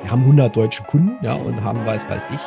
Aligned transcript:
wir 0.00 0.10
haben 0.10 0.22
100 0.22 0.56
deutsche 0.56 0.82
Kunden, 0.84 1.22
ja, 1.22 1.34
und 1.34 1.62
haben, 1.62 1.84
weiß, 1.84 2.08
weiß 2.08 2.30
ich, 2.32 2.40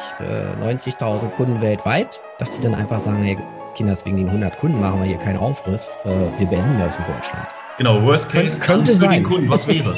90.000 0.63 1.29
Kunden 1.29 1.61
weltweit, 1.61 2.19
dass 2.39 2.55
sie 2.55 2.61
dann 2.63 2.73
einfach 2.73 2.99
sagen, 2.99 3.21
hey, 3.23 3.37
Kinders, 3.75 4.03
wegen 4.03 4.17
den 4.17 4.27
100 4.27 4.57
Kunden 4.57 4.79
machen 4.79 4.99
wir 5.01 5.07
hier 5.07 5.17
keinen 5.17 5.37
Aufriss, 5.37 5.95
wir 6.03 6.47
beenden 6.47 6.79
das 6.79 6.97
in 6.97 7.05
Deutschland. 7.05 7.45
Genau, 7.77 8.01
Worst 8.03 8.31
Case 8.31 8.59
Kön 8.59 8.77
könnte 8.77 8.93
für 8.93 8.97
sein. 8.97 9.11
den 9.21 9.23
Kunden, 9.23 9.49
was 9.49 9.67
wäre? 9.67 9.95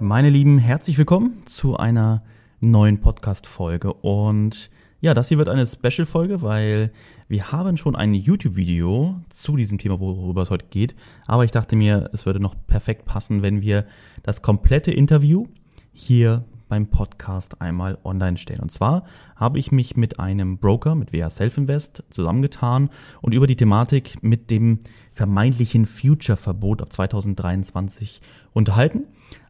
Meine 0.00 0.30
Lieben, 0.30 0.58
herzlich 0.58 0.98
willkommen 0.98 1.44
zu 1.46 1.76
einer 1.76 2.24
neuen 2.60 3.00
Podcast-Folge. 3.00 3.92
Und 3.92 4.70
ja, 5.02 5.14
das 5.14 5.28
hier 5.28 5.36
wird 5.36 5.48
eine 5.48 5.66
Special-Folge, 5.66 6.42
weil 6.42 6.92
wir 7.26 7.50
haben 7.50 7.76
schon 7.76 7.96
ein 7.96 8.14
YouTube-Video 8.14 9.20
zu 9.30 9.56
diesem 9.56 9.78
Thema, 9.78 9.98
worüber 9.98 10.42
es 10.42 10.50
heute 10.50 10.66
geht. 10.70 10.94
Aber 11.26 11.44
ich 11.44 11.50
dachte 11.50 11.74
mir, 11.74 12.08
es 12.12 12.24
würde 12.24 12.38
noch 12.38 12.54
perfekt 12.68 13.04
passen, 13.04 13.42
wenn 13.42 13.62
wir 13.62 13.84
das 14.22 14.42
komplette 14.42 14.92
Interview 14.92 15.48
hier 15.92 16.44
beim 16.68 16.86
Podcast 16.86 17.60
einmal 17.60 17.98
online 18.04 18.36
stellen. 18.36 18.60
Und 18.60 18.70
zwar 18.70 19.04
habe 19.34 19.58
ich 19.58 19.72
mich 19.72 19.96
mit 19.96 20.20
einem 20.20 20.58
Broker, 20.58 20.94
mit 20.94 21.12
WH 21.12 21.30
Self 21.30 21.58
Invest, 21.58 22.04
zusammengetan 22.10 22.88
und 23.22 23.34
über 23.34 23.48
die 23.48 23.56
Thematik 23.56 24.22
mit 24.22 24.52
dem 24.52 24.78
vermeintlichen 25.12 25.84
Future-Verbot 25.84 26.80
ab 26.80 26.92
2023 26.92 28.20
unterhalten. 28.52 29.06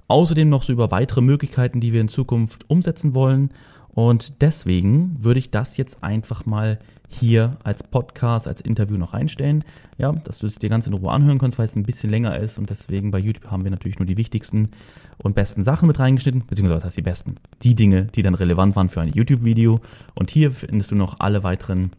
Außerdem 0.08 0.48
noch 0.48 0.62
so 0.62 0.72
über 0.72 0.90
weitere 0.90 1.20
Möglichkeiten, 1.20 1.80
die 1.80 1.92
wir 1.92 2.00
in 2.00 2.08
Zukunft 2.08 2.68
umsetzen 2.70 3.14
wollen. 3.14 3.50
Und 3.94 4.40
deswegen 4.40 5.22
würde 5.22 5.38
ich 5.38 5.50
das 5.50 5.76
jetzt 5.76 6.02
einfach 6.02 6.46
mal 6.46 6.78
hier 7.08 7.58
als 7.62 7.82
Podcast, 7.82 8.48
als 8.48 8.62
Interview 8.62 8.96
noch 8.96 9.12
einstellen. 9.12 9.64
Ja, 9.98 10.12
dass 10.12 10.38
du 10.38 10.46
es 10.46 10.58
dir 10.58 10.70
ganz 10.70 10.86
in 10.86 10.94
Ruhe 10.94 11.10
anhören 11.10 11.38
kannst, 11.38 11.58
weil 11.58 11.66
es 11.66 11.76
ein 11.76 11.82
bisschen 11.82 12.10
länger 12.10 12.38
ist. 12.38 12.58
Und 12.58 12.70
deswegen 12.70 13.10
bei 13.10 13.18
YouTube 13.18 13.50
haben 13.50 13.64
wir 13.64 13.70
natürlich 13.70 13.98
nur 13.98 14.06
die 14.06 14.16
wichtigsten 14.16 14.70
und 15.18 15.34
besten 15.34 15.62
Sachen 15.62 15.86
mit 15.86 15.98
reingeschnitten. 15.98 16.46
Beziehungsweise 16.46 16.78
was 16.78 16.84
heißt 16.86 16.96
die 16.96 17.02
besten? 17.02 17.36
Die 17.62 17.74
Dinge, 17.74 18.06
die 18.06 18.22
dann 18.22 18.34
relevant 18.34 18.76
waren 18.76 18.88
für 18.88 19.02
ein 19.02 19.12
YouTube-Video. 19.12 19.80
Und 20.14 20.30
hier 20.30 20.52
findest 20.52 20.90
du 20.90 20.94
noch 20.94 21.20
alle 21.20 21.42
weiteren 21.42 21.90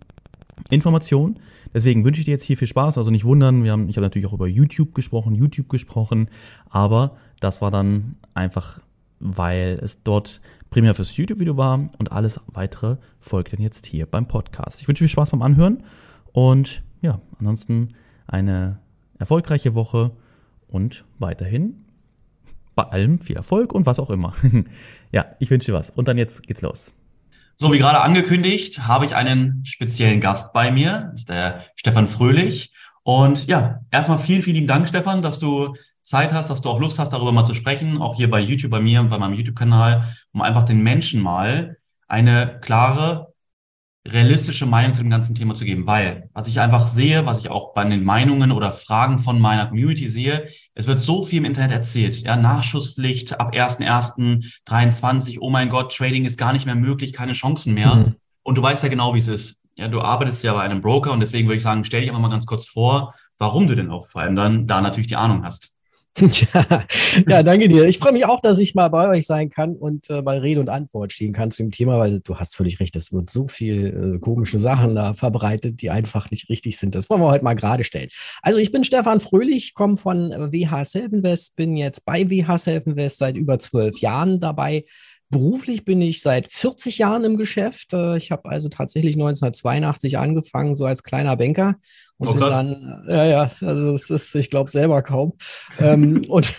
Informationen. 0.69 1.39
Deswegen 1.73 2.05
wünsche 2.05 2.19
ich 2.19 2.25
dir 2.25 2.31
jetzt 2.31 2.43
hier 2.43 2.57
viel 2.57 2.67
Spaß. 2.67 2.97
Also 2.97 3.11
nicht 3.11 3.25
wundern, 3.25 3.63
wir 3.63 3.71
haben, 3.71 3.89
ich 3.89 3.97
habe 3.97 4.05
natürlich 4.05 4.27
auch 4.27 4.33
über 4.33 4.47
YouTube 4.47 4.93
gesprochen, 4.93 5.35
YouTube 5.35 5.69
gesprochen, 5.69 6.29
aber 6.69 7.17
das 7.39 7.61
war 7.61 7.71
dann 7.71 8.15
einfach, 8.33 8.79
weil 9.19 9.79
es 9.81 10.03
dort 10.03 10.39
primär 10.73 10.95
fürs 10.95 11.15
YouTube-Video 11.15 11.55
war 11.55 11.87
und 11.99 12.11
alles 12.11 12.39
weitere 12.47 12.97
folgt 13.19 13.53
dann 13.53 13.61
jetzt 13.61 13.85
hier 13.85 14.07
beim 14.07 14.27
Podcast. 14.27 14.81
Ich 14.81 14.87
wünsche 14.87 15.03
viel 15.03 15.07
Spaß 15.07 15.29
beim 15.29 15.43
Anhören 15.43 15.83
und 16.31 16.81
ja, 16.99 17.21
ansonsten 17.37 17.89
eine 18.25 18.79
erfolgreiche 19.19 19.75
Woche 19.75 20.13
und 20.67 21.05
weiterhin 21.19 21.75
bei 22.73 22.85
allem 22.85 23.19
viel 23.19 23.35
Erfolg 23.35 23.71
und 23.71 23.85
was 23.85 23.99
auch 23.99 24.09
immer. 24.09 24.33
ja, 25.11 25.27
ich 25.37 25.51
wünsche 25.51 25.67
dir 25.67 25.77
was. 25.77 25.91
Und 25.91 26.07
dann 26.07 26.17
jetzt 26.17 26.41
geht's 26.41 26.63
los. 26.63 26.91
So, 27.55 27.71
wie 27.71 27.77
gerade 27.77 28.01
angekündigt, 28.01 28.87
habe 28.87 29.05
ich 29.05 29.15
einen 29.15 29.63
speziellen 29.65 30.21
Gast 30.21 30.53
bei 30.53 30.71
mir, 30.71 31.09
das 31.11 31.19
ist 31.19 31.29
der 31.29 31.65
Stefan 31.75 32.07
Fröhlich. 32.07 32.73
Und 33.03 33.47
ja, 33.47 33.81
erstmal 33.91 34.17
vielen, 34.17 34.41
vielen 34.41 34.55
lieben 34.55 34.67
Dank, 34.67 34.87
Stefan, 34.87 35.21
dass 35.21 35.39
du 35.39 35.75
Zeit 36.01 36.33
hast, 36.33 36.49
dass 36.49 36.61
du 36.61 36.69
auch 36.69 36.79
Lust 36.79 36.99
hast, 36.99 37.11
darüber 37.11 37.31
mal 37.31 37.45
zu 37.45 37.53
sprechen, 37.53 38.01
auch 38.01 38.15
hier 38.15 38.29
bei 38.29 38.39
YouTube 38.39 38.71
bei 38.71 38.79
mir 38.79 39.01
und 39.01 39.09
bei 39.09 39.17
meinem 39.17 39.33
YouTube-Kanal, 39.33 40.15
um 40.33 40.41
einfach 40.41 40.63
den 40.63 40.81
Menschen 40.83 41.21
mal 41.21 41.77
eine 42.07 42.59
klare, 42.61 43.33
realistische 44.05 44.65
Meinung 44.65 44.93
zu 44.93 45.01
dem 45.01 45.09
ganzen 45.09 45.33
Thema 45.33 45.55
zu 45.55 45.63
geben. 45.63 45.87
Weil, 45.87 46.29
was 46.33 46.47
ich 46.47 46.59
einfach 46.59 46.87
sehe, 46.87 47.25
was 47.25 47.39
ich 47.39 47.49
auch 47.49 47.73
bei 47.73 47.85
den 47.85 48.03
Meinungen 48.03 48.51
oder 48.51 48.71
Fragen 48.71 49.17
von 49.19 49.39
meiner 49.39 49.65
Community 49.65 50.09
sehe, 50.09 50.47
es 50.75 50.87
wird 50.87 50.99
so 50.99 51.23
viel 51.23 51.39
im 51.39 51.45
Internet 51.45 51.71
erzählt. 51.71 52.21
Ja, 52.21 52.35
Nachschusspflicht 52.35 53.39
ab 53.39 53.53
1.1.23, 53.53 55.37
oh 55.39 55.49
mein 55.49 55.69
Gott, 55.69 55.95
Trading 55.95 56.25
ist 56.25 56.37
gar 56.37 56.51
nicht 56.51 56.65
mehr 56.65 56.75
möglich, 56.75 57.13
keine 57.13 57.33
Chancen 57.33 57.73
mehr. 57.73 57.95
Mhm. 57.95 58.15
Und 58.43 58.55
du 58.57 58.61
weißt 58.61 58.83
ja 58.83 58.89
genau, 58.89 59.15
wie 59.15 59.19
es 59.19 59.29
ist. 59.29 59.62
Ja, 59.75 59.87
du 59.87 60.01
arbeitest 60.01 60.43
ja 60.43 60.53
bei 60.53 60.61
einem 60.61 60.81
Broker 60.81 61.11
und 61.11 61.19
deswegen 61.19 61.47
würde 61.47 61.57
ich 61.57 61.63
sagen, 61.63 61.83
stell 61.83 62.01
dich 62.01 62.09
einfach 62.09 62.21
mal 62.21 62.29
ganz 62.29 62.45
kurz 62.45 62.67
vor, 62.67 63.13
warum 63.39 63.67
du 63.67 63.75
denn 63.75 63.89
auch 63.89 64.07
vor 64.07 64.21
allem 64.21 64.35
dann 64.35 64.67
da 64.67 64.81
natürlich 64.81 65.07
die 65.07 65.15
Ahnung 65.15 65.43
hast. 65.43 65.73
Ja, 66.53 66.85
ja, 67.27 67.43
danke 67.43 67.67
dir. 67.67 67.85
Ich 67.85 67.97
freue 67.97 68.13
mich 68.13 68.25
auch, 68.25 68.39
dass 68.39 68.59
ich 68.59 68.75
mal 68.75 68.89
bei 68.89 69.09
euch 69.09 69.25
sein 69.25 69.49
kann 69.49 69.75
und 69.75 70.09
äh, 70.09 70.21
mal 70.21 70.37
Rede 70.37 70.59
und 70.59 70.69
Antwort 70.69 71.11
stehen 71.11 71.33
kann 71.33 71.49
zu 71.49 71.63
dem 71.63 71.71
Thema, 71.71 71.97
weil 71.97 72.19
du 72.19 72.37
hast 72.37 72.55
völlig 72.55 72.79
recht, 72.79 72.95
es 72.95 73.11
wird 73.11 73.29
so 73.29 73.47
viel 73.47 74.15
äh, 74.15 74.19
komische 74.19 74.59
Sachen 74.59 74.95
da 74.95 75.13
verbreitet, 75.13 75.81
die 75.81 75.89
einfach 75.89 76.29
nicht 76.29 76.49
richtig 76.49 76.77
sind. 76.77 76.93
Das 76.93 77.09
wollen 77.09 77.21
wir 77.21 77.31
heute 77.31 77.43
mal 77.43 77.55
gerade 77.55 77.83
stellen. 77.83 78.09
Also 78.41 78.59
ich 78.59 78.71
bin 78.71 78.83
Stefan 78.83 79.21
Fröhlich, 79.21 79.73
komme 79.73 79.97
von 79.97 80.29
WH 80.29 80.83
Selfinvest, 80.83 81.55
bin 81.55 81.75
jetzt 81.77 82.05
bei 82.05 82.29
WH 82.29 82.57
Selfinvest 82.59 83.17
seit 83.17 83.35
über 83.35 83.57
zwölf 83.57 83.97
Jahren 83.99 84.39
dabei. 84.39 84.85
Beruflich 85.33 85.83
bin 85.83 86.01
ich 86.01 86.21
seit 86.21 86.51
40 86.51 86.99
Jahren 86.99 87.23
im 87.23 87.37
Geschäft. 87.37 87.91
Äh, 87.93 88.17
ich 88.17 88.31
habe 88.31 88.49
also 88.49 88.69
tatsächlich 88.69 89.15
1982 89.15 90.17
angefangen, 90.17 90.75
so 90.75 90.85
als 90.85 91.03
kleiner 91.03 91.35
Banker 91.35 91.75
und 92.17 92.27
oh, 92.27 92.33
dann, 92.35 93.03
ja, 93.07 93.25
ja, 93.25 93.51
also 93.59 93.93
das 93.93 94.09
ist, 94.09 94.35
ich 94.35 94.49
glaube 94.49 94.69
selber 94.69 95.01
kaum. 95.01 95.33
ähm, 95.79 96.23
und 96.29 96.53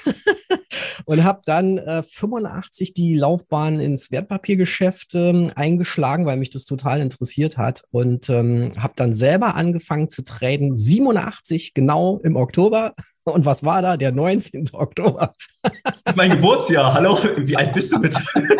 und 1.05 1.25
habe 1.25 1.43
dann 1.44 1.78
äh, 1.78 2.03
85 2.03 2.94
die 2.94 3.16
Laufbahn 3.16 3.81
ins 3.81 4.10
Wertpapiergeschäft 4.10 5.15
ähm, 5.15 5.50
eingeschlagen, 5.55 6.27
weil 6.27 6.37
mich 6.37 6.50
das 6.50 6.65
total 6.65 7.00
interessiert 7.00 7.59
hat. 7.59 7.82
Und 7.91 8.28
ähm, 8.31 8.72
habe 8.78 8.94
dann 8.97 9.12
selber 9.12 9.54
angefangen 9.54 10.10
zu 10.10 10.22
traden, 10.22 10.75
87 10.75 11.75
genau 11.75 12.21
im 12.22 12.37
Oktober. 12.37 12.94
Und 13.25 13.47
was 13.47 13.65
war 13.65 13.81
da? 13.81 13.97
Der 13.97 14.12
19. 14.12 14.69
Oktober. 14.72 15.33
mein 16.15 16.31
Geburtsjahr. 16.31 16.93
Hallo, 16.93 17.19
wie 17.38 17.56
alt 17.56 17.72
bist 17.72 17.93
du 17.93 18.00
bitte? 18.00 18.21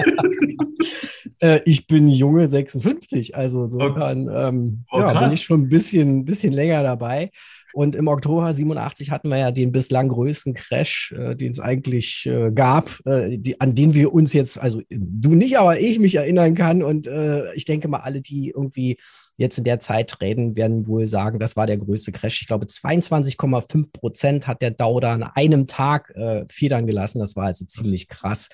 Äh, 1.41 1.61
ich 1.65 1.87
bin 1.87 2.09
junge 2.09 2.49
56, 2.49 3.37
also 3.37 3.65
insofern 3.65 4.29
ähm, 4.33 4.85
oh, 4.91 5.01
ja, 5.01 5.21
bin 5.21 5.33
ich 5.33 5.43
schon 5.43 5.63
ein 5.63 5.69
bisschen, 5.69 6.25
bisschen 6.25 6.53
länger 6.53 6.83
dabei. 6.83 7.31
Und 7.75 7.97
im 7.97 8.07
Oktober 8.07 8.55
87 8.55 9.11
hatten 9.11 9.29
wir 9.29 9.39
ja 9.39 9.51
den 9.51 9.73
bislang 9.73 10.09
größten 10.09 10.55
Crash, 10.55 11.13
äh, 11.19 11.35
den 11.35 11.51
es 11.51 11.59
eigentlich 11.59 12.25
äh, 12.25 12.53
gab, 12.53 13.05
äh, 13.05 13.37
die, 13.37 13.61
an 13.61 13.75
den 13.75 13.95
wir 13.95 14.15
uns 14.15 14.33
jetzt, 14.33 14.61
also 14.61 14.81
du 14.91 15.35
nicht, 15.35 15.59
aber 15.59 15.81
ich 15.81 15.99
mich 15.99 16.15
erinnern 16.15 16.55
kann. 16.55 16.85
Und 16.85 17.09
äh, 17.09 17.53
ich 17.55 17.65
denke 17.65 17.89
mal, 17.89 17.99
alle, 17.99 18.21
die 18.21 18.51
irgendwie 18.51 18.97
jetzt 19.37 19.59
in 19.59 19.65
der 19.65 19.81
Zeit 19.81 20.21
reden, 20.21 20.57
werden 20.57 20.87
wohl 20.87 21.09
sagen, 21.09 21.39
das 21.39 21.57
war 21.57 21.67
der 21.67 21.77
größte 21.77 22.13
Crash. 22.13 22.41
Ich 22.41 22.47
glaube, 22.47 22.67
22,5 22.67 23.93
Prozent 23.93 24.47
hat 24.47 24.63
der 24.63 24.71
Dow 24.71 25.01
da 25.01 25.13
an 25.13 25.23
einem 25.23 25.67
Tag 25.67 26.11
äh, 26.15 26.45
federn 26.49 26.87
gelassen. 26.87 27.19
Das 27.19 27.35
war 27.35 27.47
also 27.47 27.65
ziemlich 27.65 28.09
krass. 28.09 28.49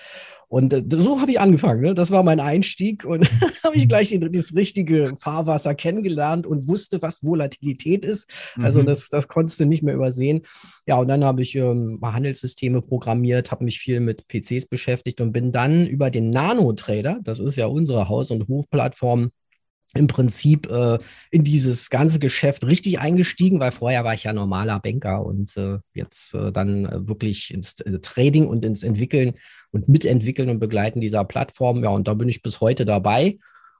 Und 0.47 0.73
äh, 0.73 0.83
so 0.89 1.21
habe 1.21 1.31
ich 1.31 1.39
angefangen. 1.39 1.81
Ne? 1.81 1.93
Das 1.93 2.09
war 2.09 2.23
mein 2.23 2.39
Einstieg 2.39 3.05
und 3.05 3.25
habe 3.63 3.75
ich 3.75 3.87
gleich 3.87 4.17
das 4.19 4.55
richtige 4.55 5.13
Fahrwasser 5.15 5.75
kennengelernt 5.75 6.47
und 6.47 6.67
wusste, 6.67 7.01
was 7.01 7.23
Volatilität 7.23 8.03
ist. 8.03 8.29
Also 8.59 8.81
mhm. 8.81 8.87
das, 8.87 9.09
das 9.09 9.27
konntest 9.27 9.59
du 9.59 9.65
nicht 9.65 9.83
mehr 9.83 9.95
übersehen. 9.95 10.41
Ja, 10.87 10.97
und 10.97 11.07
dann 11.07 11.23
habe 11.23 11.43
ich 11.43 11.55
ähm, 11.55 11.99
Handelssysteme 12.01 12.81
programmiert, 12.81 13.51
habe 13.51 13.63
mich 13.63 13.79
viel 13.79 13.99
mit 13.99 14.27
PCs 14.27 14.65
beschäftigt 14.65 15.21
und 15.21 15.31
bin 15.31 15.51
dann 15.51 15.85
über 15.85 16.09
den 16.09 16.31
Nano-Trader, 16.31 17.19
das 17.23 17.39
ist 17.39 17.55
ja 17.55 17.67
unsere 17.67 18.09
Haus- 18.09 18.31
und 18.31 18.47
Hofplattform, 18.47 19.31
im 19.93 20.07
Prinzip 20.07 20.69
äh, 20.69 20.99
in 21.31 21.43
dieses 21.43 21.89
ganze 21.89 22.19
Geschäft 22.19 22.65
richtig 22.65 22.99
eingestiegen, 22.99 23.59
weil 23.59 23.71
vorher 23.71 24.03
war 24.03 24.13
ich 24.13 24.23
ja 24.23 24.33
normaler 24.33 24.79
Banker 24.79 25.25
und 25.25 25.55
äh, 25.57 25.79
jetzt 25.93 26.33
äh, 26.33 26.51
dann 26.51 26.85
äh, 26.85 27.07
wirklich 27.07 27.53
ins 27.53 27.79
äh, 27.81 27.99
Trading 27.99 28.47
und 28.47 28.63
ins 28.63 28.83
Entwickeln 28.83 29.33
und 29.71 29.89
Mitentwickeln 29.89 30.49
und 30.49 30.59
Begleiten 30.59 31.01
dieser 31.01 31.25
Plattform. 31.25 31.83
Ja, 31.83 31.89
und 31.89 32.07
da 32.07 32.13
bin 32.13 32.29
ich 32.29 32.41
bis 32.41 32.61
heute 32.61 32.85
dabei. 32.85 33.37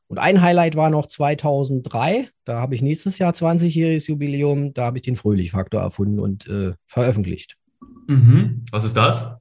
Und 0.07 0.17
ein 0.17 0.41
Highlight 0.41 0.75
war 0.75 0.89
noch 0.89 1.07
2003. 1.07 2.28
Da 2.43 2.59
habe 2.59 2.75
ich 2.75 2.81
nächstes 2.81 3.17
Jahr 3.17 3.31
20-jähriges 3.31 4.09
Jubiläum. 4.09 4.73
Da 4.73 4.83
habe 4.83 4.97
ich 4.97 5.03
den 5.03 5.16
Fröhlich-Faktor 5.16 5.81
erfunden 5.81 6.19
und 6.19 6.47
äh, 6.47 6.73
veröffentlicht. 6.85 7.55
Mhm. 8.07 8.66
Was 8.72 8.84
ist 8.84 8.97
das? 8.97 9.41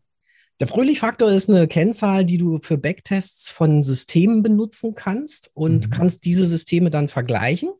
Der 0.60 0.66
Fröhlich-Faktor 0.66 1.32
ist 1.32 1.48
eine 1.48 1.66
Kennzahl, 1.66 2.26
die 2.26 2.36
du 2.36 2.58
für 2.58 2.76
Backtests 2.76 3.50
von 3.50 3.82
Systemen 3.82 4.42
benutzen 4.42 4.94
kannst 4.94 5.50
und 5.54 5.86
mhm. 5.86 5.90
kannst 5.90 6.26
diese 6.26 6.44
Systeme 6.44 6.90
dann 6.90 7.08
vergleichen. 7.08 7.70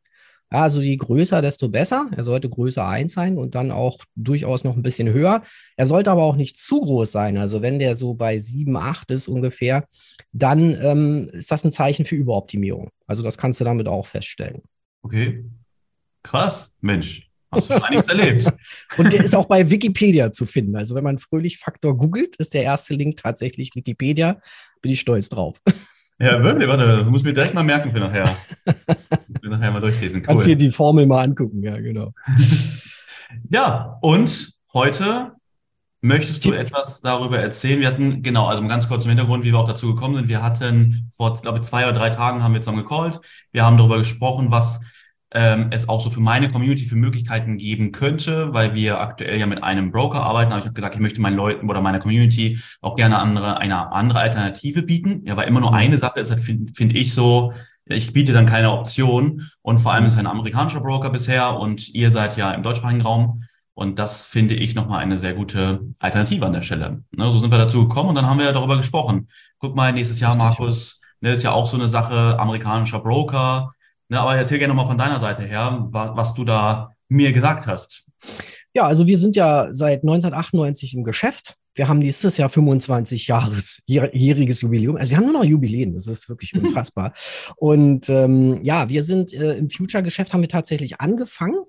Also 0.49 0.81
je 0.81 0.97
größer, 0.97 1.43
desto 1.43 1.69
besser. 1.69 2.11
Er 2.17 2.25
sollte 2.25 2.49
größer 2.49 2.85
1 2.85 3.13
sein 3.13 3.39
und 3.39 3.55
dann 3.55 3.71
auch 3.71 3.99
durchaus 4.17 4.65
noch 4.65 4.75
ein 4.75 4.83
bisschen 4.83 5.13
höher. 5.13 5.43
Er 5.77 5.87
sollte 5.87 6.11
aber 6.11 6.25
auch 6.25 6.35
nicht 6.35 6.59
zu 6.59 6.81
groß 6.81 7.13
sein. 7.13 7.37
Also 7.37 7.63
wenn 7.63 7.79
der 7.79 7.95
so 7.95 8.15
bei 8.15 8.39
7, 8.39 8.77
8 8.77 9.13
ist 9.13 9.29
ungefähr, 9.29 9.87
dann 10.33 10.75
ähm, 10.83 11.31
ist 11.33 11.53
das 11.53 11.65
ein 11.65 11.71
Zeichen 11.71 12.05
für 12.05 12.17
Überoptimierung. 12.17 12.91
Also 13.07 13.23
das 13.23 13.39
kannst 13.39 13.61
du 13.61 13.65
damit 13.65 13.87
auch 13.87 14.07
feststellen. 14.07 14.63
Okay. 15.03 15.45
Krass, 16.23 16.77
Mensch. 16.81 17.30
Hast 17.53 17.69
du 17.69 17.75
schon 17.75 17.83
einiges 17.83 18.07
erlebt. 18.09 18.53
Und 18.97 19.13
der 19.13 19.25
ist 19.25 19.35
auch 19.35 19.47
bei 19.47 19.69
Wikipedia 19.71 20.31
zu 20.33 20.47
finden. 20.47 20.77
Also 20.77 20.95
wenn 20.95 21.05
man 21.05 21.19
Fröhlich-Faktor 21.19 21.97
googelt, 21.97 22.37
ist 22.37 22.55
der 22.55 22.63
erste 22.63 22.95
Link 22.95 23.17
tatsächlich 23.17 23.75
Wikipedia. 23.75 24.41
Bin 24.83 24.93
ich 24.93 25.01
stolz 25.01 25.29
drauf. 25.29 25.61
Ja, 26.19 26.43
wirklich, 26.43 26.69
warte, 26.69 27.03
du 27.03 27.11
musst 27.11 27.25
mir 27.25 27.33
direkt 27.33 27.55
mal 27.55 27.65
merken 27.65 27.93
für 27.93 27.99
nachher. 27.99 28.37
für 29.43 29.49
nachher 29.49 29.71
mal 29.71 29.81
durchlesen. 29.81 30.21
Cool. 30.21 30.27
Kannst 30.27 30.47
dir 30.47 30.57
die 30.57 30.71
Formel 30.71 31.07
mal 31.07 31.23
angucken, 31.23 31.63
ja, 31.63 31.79
genau. 31.79 32.13
Ja, 33.49 33.97
und 34.03 34.53
heute 34.75 35.33
möchtest 36.01 36.45
du 36.45 36.53
etwas 36.53 37.01
darüber 37.01 37.39
erzählen? 37.39 37.81
Wir 37.81 37.87
hatten, 37.87 38.23
genau, 38.23 38.47
also 38.47 38.67
ganz 38.67 38.89
kurz 38.89 39.05
im 39.05 39.11
Hintergrund, 39.11 39.45
wie 39.45 39.53
wir 39.53 39.59
auch 39.59 39.69
dazu 39.69 39.95
gekommen 39.95 40.17
sind. 40.17 40.29
Wir 40.29 40.43
hatten 40.43 41.11
vor, 41.15 41.35
glaube 41.41 41.59
ich, 41.59 41.65
zwei 41.65 41.85
oder 41.85 41.93
drei 41.93 42.11
Tagen 42.11 42.43
haben 42.43 42.55
wir 42.55 42.61
zusammen 42.61 42.83
gecallt. 42.83 43.21
Wir 43.53 43.65
haben 43.65 43.79
darüber 43.79 43.99
gesprochen, 43.99 44.51
was 44.51 44.81
ähm, 45.33 45.69
es 45.71 45.89
auch 45.89 46.01
so 46.01 46.11
für 46.11 46.21
meine 46.21 46.51
Community 46.51 46.85
für 46.85 46.97
Möglichkeiten 46.97 47.57
geben 47.57 47.93
könnte, 47.93 48.53
weil 48.53 48.75
wir 48.75 49.01
aktuell 49.01 49.39
ja 49.39 49.47
mit 49.47 49.63
einem 49.63 49.93
Broker 49.93 50.23
arbeiten. 50.23 50.51
Aber 50.51 50.61
ich 50.61 50.67
habe 50.67 50.75
gesagt, 50.75 50.95
ich 50.95 51.01
möchte 51.01 51.21
meinen 51.21 51.37
Leuten 51.37 51.69
oder 51.71 51.81
meiner 51.81 52.01
Community 52.01 52.59
auch 52.81 52.97
gerne 52.97 53.19
andere, 53.19 53.59
eine 53.59 53.93
andere 53.93 54.21
Alternative 54.21 54.83
bieten. 54.83 55.23
Ja, 55.25 55.37
weil 55.37 55.49
immer 55.49 55.61
nur 55.61 55.71
mhm. 55.71 55.77
eine 55.77 55.97
Sache 55.99 56.21
ist 56.21 56.31
halt, 56.31 56.43
finde 56.43 56.73
find 56.75 56.97
ich 56.97 57.15
so, 57.15 57.53
ich 57.87 58.13
biete 58.13 58.33
dann 58.33 58.47
keine 58.47 58.73
Option. 58.73 59.49
Und 59.63 59.79
vor 59.79 59.93
allem 59.93 60.07
ist 60.07 60.19
ein 60.19 60.27
amerikanischer 60.27 60.81
Broker 60.81 61.11
bisher 61.11 61.59
und 61.59 61.89
ihr 61.95 62.11
seid 62.11 62.37
ja 62.37 62.51
im 62.51 62.63
deutschsprachigen 62.63 63.03
Raum. 63.03 63.45
Und 63.75 63.99
das 63.99 64.27
finde 64.27 64.55
ich 64.55 64.75
nochmal 64.75 64.99
eine 64.99 65.17
sehr 65.17 65.33
gute 65.33 65.81
Alternative 66.01 66.45
an 66.45 66.53
der 66.53 66.63
Stelle. 66.63 67.03
Ne, 67.17 67.31
so 67.31 67.39
sind 67.39 67.51
wir 67.51 67.59
dazu 67.59 67.89
gekommen 67.89 68.11
und 68.11 68.15
dann 68.17 68.27
haben 68.27 68.39
wir 68.39 68.47
ja 68.47 68.53
darüber 68.53 68.77
gesprochen. 68.77 69.29
Guck 69.59 69.77
mal, 69.77 69.93
nächstes 69.93 70.21
Jahr, 70.21 70.37
Markus, 70.37 71.01
ne, 71.21 71.31
ist 71.31 71.43
ja 71.43 71.53
auch 71.53 71.67
so 71.67 71.77
eine 71.77 71.89
Sache, 71.89 72.39
amerikanischer 72.39 73.01
Broker. 73.01 73.73
Ne, 74.11 74.21
aber 74.21 74.35
erzähl 74.35 74.59
gerne 74.59 74.75
nochmal 74.75 74.89
von 74.89 74.99
deiner 74.99 75.21
Seite 75.21 75.43
her, 75.43 75.87
was, 75.91 76.11
was 76.15 76.35
du 76.35 76.45
da 76.45 76.97
mir 77.09 77.33
gesagt 77.33 77.69
hast. 77.69 78.07
Ja, 78.75 78.87
also 78.87 79.07
wir 79.07 79.17
sind 79.17 79.37
ja 79.37 79.69
seit 79.71 80.03
1998 80.03 80.95
im 80.95 81.05
Geschäft. 81.05 81.57
Wir 81.75 81.87
haben 81.87 82.01
dieses 82.01 82.37
Jahr 82.37 82.51
25 82.51 83.29
Jahres 83.29 83.81
jähriges 83.87 84.63
Jubiläum. 84.63 84.97
Also 84.97 85.11
wir 85.11 85.17
haben 85.17 85.27
nur 85.27 85.35
noch 85.35 85.45
Jubiläen. 85.45 85.95
Das 85.95 86.09
ist 86.09 86.29
wirklich 86.29 86.55
unfassbar. 86.61 87.13
Und 87.57 88.09
ähm, 88.09 88.59
ja, 88.63 88.89
wir 88.89 89.05
sind 89.05 89.33
äh, 89.33 89.55
im 89.55 89.71
Future-Geschäft 89.71 90.35
haben 90.35 90.43
wir 90.43 90.49
tatsächlich 90.49 91.01
angefangen. 91.01 91.61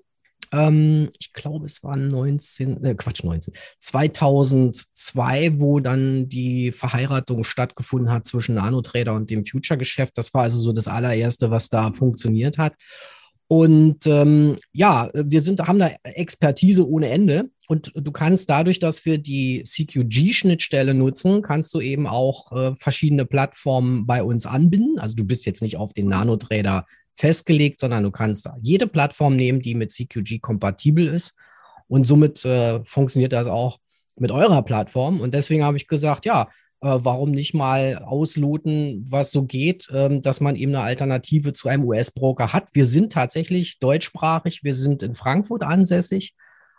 Ähm, 0.52 1.08
ich 1.18 1.32
glaube, 1.32 1.66
es 1.66 1.82
war 1.82 1.96
19, 1.96 2.84
äh, 2.84 2.94
Quatsch, 2.94 3.24
19, 3.24 3.54
2002, 3.80 5.58
wo 5.58 5.80
dann 5.80 6.28
die 6.28 6.72
Verheiratung 6.72 7.44
stattgefunden 7.44 8.12
hat 8.12 8.26
zwischen 8.26 8.56
Nanotrader 8.56 9.14
und 9.14 9.30
dem 9.30 9.44
Future-Geschäft. 9.44 10.16
Das 10.16 10.34
war 10.34 10.42
also 10.42 10.60
so 10.60 10.72
das 10.72 10.88
allererste, 10.88 11.50
was 11.50 11.70
da 11.70 11.92
funktioniert 11.92 12.58
hat. 12.58 12.74
Und 13.48 14.06
ähm, 14.06 14.56
ja, 14.72 15.10
wir 15.12 15.42
sind, 15.42 15.60
haben 15.60 15.78
da 15.78 15.90
Expertise 16.04 16.88
ohne 16.88 17.10
Ende. 17.10 17.50
Und 17.68 17.92
du 17.94 18.10
kannst 18.10 18.48
dadurch, 18.48 18.78
dass 18.78 19.04
wir 19.04 19.18
die 19.18 19.62
CQG-Schnittstelle 19.64 20.94
nutzen, 20.94 21.42
kannst 21.42 21.74
du 21.74 21.80
eben 21.80 22.06
auch 22.06 22.52
äh, 22.52 22.74
verschiedene 22.74 23.26
Plattformen 23.26 24.06
bei 24.06 24.22
uns 24.22 24.46
anbinden. 24.46 24.98
Also 24.98 25.16
du 25.16 25.24
bist 25.24 25.44
jetzt 25.44 25.60
nicht 25.60 25.76
auf 25.76 25.92
den 25.92 26.08
Nanotrader 26.08 26.86
festgelegt, 27.14 27.80
sondern 27.80 28.02
du 28.02 28.10
kannst 28.10 28.46
da 28.46 28.56
jede 28.60 28.86
Plattform 28.86 29.36
nehmen, 29.36 29.60
die 29.60 29.74
mit 29.74 29.90
CQG 29.92 30.40
kompatibel 30.40 31.06
ist. 31.06 31.36
Und 31.88 32.06
somit 32.06 32.44
äh, 32.44 32.82
funktioniert 32.84 33.32
das 33.32 33.46
auch 33.46 33.78
mit 34.16 34.30
eurer 34.30 34.62
Plattform. 34.62 35.20
Und 35.20 35.34
deswegen 35.34 35.64
habe 35.64 35.76
ich 35.76 35.88
gesagt, 35.88 36.24
ja, 36.24 36.48
äh, 36.82 36.98
warum 37.02 37.30
nicht 37.30 37.54
mal 37.54 37.98
ausloten, 37.98 39.06
was 39.08 39.30
so 39.30 39.44
geht, 39.44 39.88
ähm, 39.92 40.22
dass 40.22 40.40
man 40.40 40.56
eben 40.56 40.74
eine 40.74 40.84
Alternative 40.84 41.52
zu 41.52 41.68
einem 41.68 41.84
US-Broker 41.84 42.52
hat. 42.52 42.68
Wir 42.72 42.86
sind 42.86 43.12
tatsächlich 43.12 43.78
deutschsprachig, 43.78 44.64
wir 44.64 44.74
sind 44.74 45.02
in 45.02 45.14
Frankfurt 45.14 45.62
ansässig. 45.62 46.34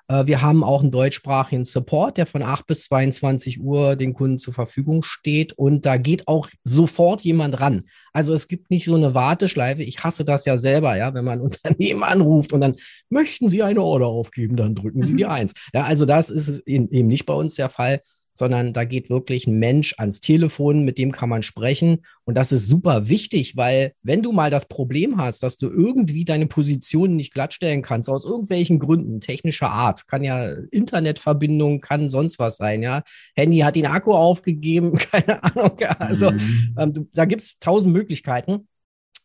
Äh, 0.07 0.25
wir 0.25 0.41
haben 0.41 0.63
auch 0.63 0.81
einen 0.81 0.91
deutschsprachigen 0.91 1.65
Support, 1.65 2.17
der 2.17 2.25
von 2.25 2.43
8 2.43 2.67
bis 2.67 2.85
22 2.85 3.61
Uhr 3.61 3.95
den 3.95 4.13
Kunden 4.13 4.37
zur 4.37 4.53
Verfügung 4.53 5.03
steht. 5.03 5.53
Und 5.53 5.85
da 5.85 5.97
geht 5.97 6.27
auch 6.27 6.49
sofort 6.63 7.21
jemand 7.21 7.59
ran. 7.59 7.83
Also 8.11 8.33
es 8.33 8.47
gibt 8.47 8.69
nicht 8.69 8.85
so 8.85 8.95
eine 8.95 9.13
Warteschleife. 9.13 9.83
Ich 9.83 10.03
hasse 10.03 10.25
das 10.25 10.45
ja 10.45 10.57
selber, 10.57 10.95
ja, 10.95 11.13
wenn 11.13 11.25
man 11.25 11.39
ein 11.39 11.41
Unternehmen 11.53 12.03
anruft 12.03 12.53
und 12.53 12.61
dann 12.61 12.75
möchten 13.09 13.47
Sie 13.47 13.63
eine 13.63 13.81
Order 13.81 14.07
aufgeben, 14.07 14.55
dann 14.55 14.75
drücken 14.75 15.01
Sie 15.01 15.13
die 15.13 15.25
Eins. 15.25 15.53
Ja, 15.73 15.83
also 15.83 16.05
das 16.05 16.29
ist 16.29 16.67
eben 16.67 17.07
nicht 17.07 17.25
bei 17.25 17.33
uns 17.33 17.55
der 17.55 17.69
Fall 17.69 18.01
sondern 18.33 18.73
da 18.73 18.83
geht 18.83 19.09
wirklich 19.09 19.47
ein 19.47 19.59
Mensch 19.59 19.95
ans 19.97 20.19
Telefon, 20.19 20.83
mit 20.83 20.97
dem 20.97 21.11
kann 21.11 21.29
man 21.29 21.43
sprechen. 21.43 22.03
Und 22.25 22.35
das 22.35 22.51
ist 22.51 22.67
super 22.67 23.09
wichtig, 23.09 23.55
weil 23.55 23.93
wenn 24.01 24.21
du 24.21 24.31
mal 24.31 24.49
das 24.49 24.67
Problem 24.67 25.17
hast, 25.17 25.43
dass 25.43 25.57
du 25.57 25.69
irgendwie 25.69 26.25
deine 26.25 26.47
Position 26.47 27.15
nicht 27.15 27.33
glattstellen 27.33 27.81
kannst, 27.81 28.09
aus 28.09 28.25
irgendwelchen 28.25 28.79
Gründen, 28.79 29.21
technischer 29.21 29.69
Art, 29.69 30.07
kann 30.07 30.23
ja 30.23 30.53
Internetverbindung, 30.71 31.79
kann 31.79 32.09
sonst 32.09 32.39
was 32.39 32.57
sein, 32.57 32.81
ja. 32.81 33.03
Handy 33.35 33.59
hat 33.59 33.75
den 33.75 33.85
Akku 33.85 34.13
aufgegeben, 34.13 34.97
keine 35.11 35.43
Ahnung. 35.43 35.79
Also 35.99 36.31
mhm. 36.31 36.75
ähm, 36.77 36.93
du, 36.93 37.07
da 37.13 37.25
gibt 37.25 37.41
es 37.41 37.59
tausend 37.59 37.93
Möglichkeiten 37.93 38.67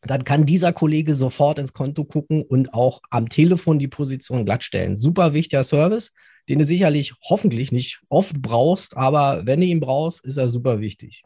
dann 0.03 0.25
kann 0.25 0.47
dieser 0.47 0.73
Kollege 0.73 1.15
sofort 1.15 1.59
ins 1.59 1.73
Konto 1.73 2.05
gucken 2.05 2.43
und 2.43 2.73
auch 2.73 3.01
am 3.11 3.29
Telefon 3.29 3.81
die 3.81 3.89
Position 3.89 4.45
glattstellen. 4.45 4.97
Super 4.97 5.33
wichtiger 5.33 5.65
Service 5.65 6.13
den 6.49 6.59
du 6.59 6.65
sicherlich 6.65 7.15
hoffentlich 7.23 7.73
nicht 7.73 8.01
oft 8.09 8.41
brauchst, 8.41 8.97
aber 8.97 9.47
wenn 9.47 9.61
du 9.61 9.67
ihn 9.67 9.81
brauchst, 9.81 10.25
ist 10.25 10.37
er 10.39 10.49
super 10.49 10.81
wichtig. 10.81 11.25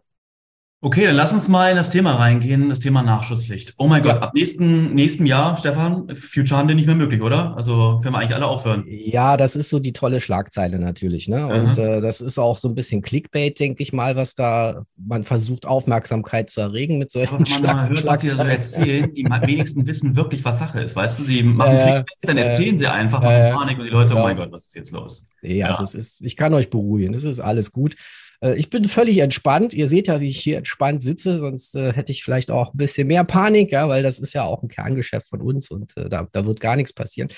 Okay, 0.85 1.05
dann 1.05 1.15
lass 1.15 1.33
uns 1.33 1.49
mal 1.49 1.71
in 1.71 1.77
das 1.77 1.91
Thema 1.91 2.17
reingehen, 2.17 2.69
das 2.69 2.81
Thema 2.81 3.05
Nachschusspflicht. 3.05 3.75
Oh 3.79 3.87
mein 3.87 4.03
ja. 4.03 4.15
Gott, 4.15 4.21
ab 4.21 4.35
nächsten, 4.35 4.93
nächsten 4.97 5.27
Jahr, 5.27 5.57
Stefan, 5.57 6.13
Future 6.17 6.59
Handel 6.59 6.75
nicht 6.75 6.87
mehr 6.87 6.97
möglich, 6.97 7.23
oder? 7.23 7.57
Also 7.57 8.01
können 8.03 8.17
wir 8.17 8.19
eigentlich 8.19 8.35
alle 8.35 8.49
aufhören. 8.49 8.83
Ja, 8.89 9.37
das 9.37 9.55
ist 9.55 9.69
so 9.69 9.79
die 9.79 9.93
tolle 9.93 10.21
Schlagzeile 10.21 10.81
natürlich. 10.81 11.29
Ne? 11.29 11.47
Und 11.47 11.79
äh, 11.79 12.01
das 12.01 12.21
ist 12.21 12.37
auch 12.37 12.59
so 12.59 12.67
ein 12.67 12.75
bisschen 12.75 13.01
Clickbait, 13.01 13.61
denke 13.61 13.81
ich 13.81 13.93
mal, 13.93 14.17
was 14.17 14.35
da 14.35 14.83
man 14.97 15.23
versucht, 15.23 15.67
Aufmerksamkeit 15.67 16.51
zu 16.51 16.61
erregen 16.61 16.99
mit 16.99 17.13
solchen 17.13 17.37
Aber 17.37 17.45
wenn 17.49 17.63
man 17.63 17.77
mal 17.77 17.89
hört, 17.89 18.05
was 18.05 18.19
die 18.19 18.29
so 18.31 18.43
erzählen, 18.43 19.15
die 19.15 19.25
wenigsten 19.25 19.87
wissen 19.87 20.17
wirklich, 20.17 20.45
was 20.45 20.59
Sache 20.59 20.81
ist. 20.81 20.97
Weißt 20.97 21.21
du, 21.21 21.25
sie 21.25 21.45
machen 21.45 21.77
äh, 21.77 21.83
Clickbait, 21.83 22.07
dann 22.23 22.39
erzählen 22.39 22.75
äh, 22.75 22.79
sie 22.79 22.87
einfach, 22.89 23.23
machen 23.23 23.53
Panik 23.53 23.79
und 23.79 23.85
die 23.85 23.91
Leute, 23.91 24.17
oh 24.17 24.19
mein 24.25 24.37
Gott, 24.37 24.51
was 24.51 24.65
ist 24.65 24.75
jetzt 24.75 24.91
los? 24.91 25.29
Ja, 25.43 25.49
ja. 25.49 25.67
also 25.69 25.85
es 25.85 25.95
ist, 25.95 26.23
ich 26.23 26.37
kann 26.37 26.53
euch 26.55 26.71
beruhigen, 26.71 27.15
es 27.15 27.23
ist 27.23 27.39
alles 27.39 27.71
gut. 27.71 27.95
Äh, 28.43 28.57
ich 28.57 28.69
bin 28.69 28.85
völlig 28.85 29.19
entspannt. 29.19 29.73
Ihr 29.73 29.89
seht 29.89 30.09
ja, 30.09 30.21
wie 30.21 30.29
ich 30.29 30.41
hier 30.41 30.59
entspannt 30.59 31.03
sitze, 31.03 31.39
sonst 31.39 31.75
äh, 31.75 31.93
hätte 31.93 32.13
ich 32.13 32.25
vielleicht 32.25 32.51
auch 32.51 32.75
ein 32.75 32.77
bisschen 32.77 33.07
mehr 33.07 33.25
Panik, 33.25 33.73
ja, 33.73 33.89
weil 33.89 34.03
das 34.03 34.19
ist 34.19 34.35
ja 34.35 34.45
auch 34.45 34.63
ein 34.63 34.69
Kerngeschäft 34.69 35.29
von 35.29 35.41
uns 35.41 35.71
und 35.71 35.97
äh, 35.97 36.09
da, 36.09 36.29
da 36.31 36.45
wird 36.45 36.61
gar 36.61 36.77
nichts 36.77 36.93
passieren. 36.93 37.31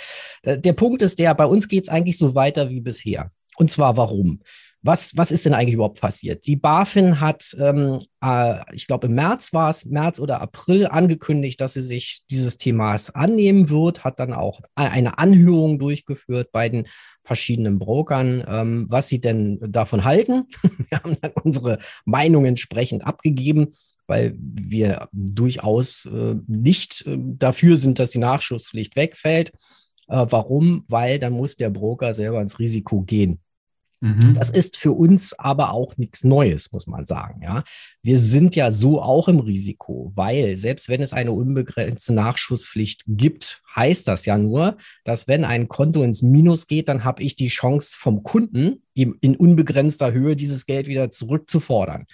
Äh, 0.42 0.58
der 0.58 0.72
Punkt 0.72 1.02
ist 1.02 1.18
der, 1.18 1.34
bei 1.34 1.46
uns 1.46 1.68
geht 1.68 1.84
es 1.84 1.88
eigentlich 1.90 2.18
so 2.18 2.34
weiter 2.34 2.70
wie 2.70 2.80
bisher. 2.80 3.30
Und 3.56 3.70
zwar 3.70 3.96
warum? 3.96 4.40
Was, 4.86 5.16
was 5.16 5.30
ist 5.30 5.46
denn 5.46 5.54
eigentlich 5.54 5.74
überhaupt 5.74 5.98
passiert? 5.98 6.46
Die 6.46 6.56
BaFin 6.56 7.18
hat, 7.18 7.56
ähm, 7.58 8.00
äh, 8.22 8.56
ich 8.74 8.86
glaube 8.86 9.06
im 9.06 9.14
März 9.14 9.54
war 9.54 9.70
es, 9.70 9.86
März 9.86 10.20
oder 10.20 10.42
April 10.42 10.86
angekündigt, 10.86 11.58
dass 11.62 11.72
sie 11.72 11.80
sich 11.80 12.20
dieses 12.30 12.58
Themas 12.58 13.08
annehmen 13.08 13.70
wird, 13.70 14.04
hat 14.04 14.20
dann 14.20 14.34
auch 14.34 14.60
eine 14.74 15.16
Anhörung 15.16 15.78
durchgeführt 15.78 16.52
bei 16.52 16.68
den 16.68 16.86
verschiedenen 17.22 17.78
Brokern, 17.78 18.44
ähm, 18.46 18.86
was 18.90 19.08
sie 19.08 19.22
denn 19.22 19.58
davon 19.66 20.04
halten. 20.04 20.48
wir 20.90 20.98
haben 21.02 21.16
dann 21.18 21.32
unsere 21.42 21.78
Meinung 22.04 22.44
entsprechend 22.44 23.06
abgegeben, 23.06 23.68
weil 24.06 24.34
wir 24.38 25.08
durchaus 25.12 26.04
äh, 26.04 26.34
nicht 26.46 27.06
äh, 27.06 27.16
dafür 27.18 27.78
sind, 27.78 27.98
dass 27.98 28.10
die 28.10 28.18
Nachschusspflicht 28.18 28.96
wegfällt. 28.96 29.50
Äh, 30.08 30.26
warum? 30.28 30.84
Weil 30.88 31.18
dann 31.18 31.32
muss 31.32 31.56
der 31.56 31.70
Broker 31.70 32.12
selber 32.12 32.42
ins 32.42 32.58
Risiko 32.58 33.00
gehen. 33.00 33.40
Mhm. 34.00 34.34
Das 34.34 34.50
ist 34.50 34.76
für 34.76 34.92
uns 34.92 35.32
aber 35.38 35.72
auch 35.72 35.96
nichts 35.96 36.24
Neues, 36.24 36.72
muss 36.72 36.86
man 36.86 37.06
sagen. 37.06 37.42
Ja, 37.42 37.64
wir 38.02 38.18
sind 38.18 38.56
ja 38.56 38.70
so 38.70 39.00
auch 39.00 39.28
im 39.28 39.40
Risiko, 39.40 40.12
weil 40.14 40.56
selbst 40.56 40.88
wenn 40.88 41.02
es 41.02 41.12
eine 41.12 41.32
unbegrenzte 41.32 42.12
Nachschusspflicht 42.12 43.04
gibt, 43.06 43.62
heißt 43.74 44.06
das 44.08 44.26
ja 44.26 44.36
nur, 44.36 44.76
dass 45.04 45.28
wenn 45.28 45.44
ein 45.44 45.68
Konto 45.68 46.02
ins 46.02 46.22
Minus 46.22 46.66
geht, 46.66 46.88
dann 46.88 47.04
habe 47.04 47.22
ich 47.22 47.36
die 47.36 47.48
Chance 47.48 47.96
vom 47.98 48.22
Kunden 48.22 48.82
in 48.94 49.36
unbegrenzter 49.36 50.12
Höhe 50.12 50.36
dieses 50.36 50.66
Geld 50.66 50.86
wieder 50.86 51.10
zurückzufordern. 51.10 52.06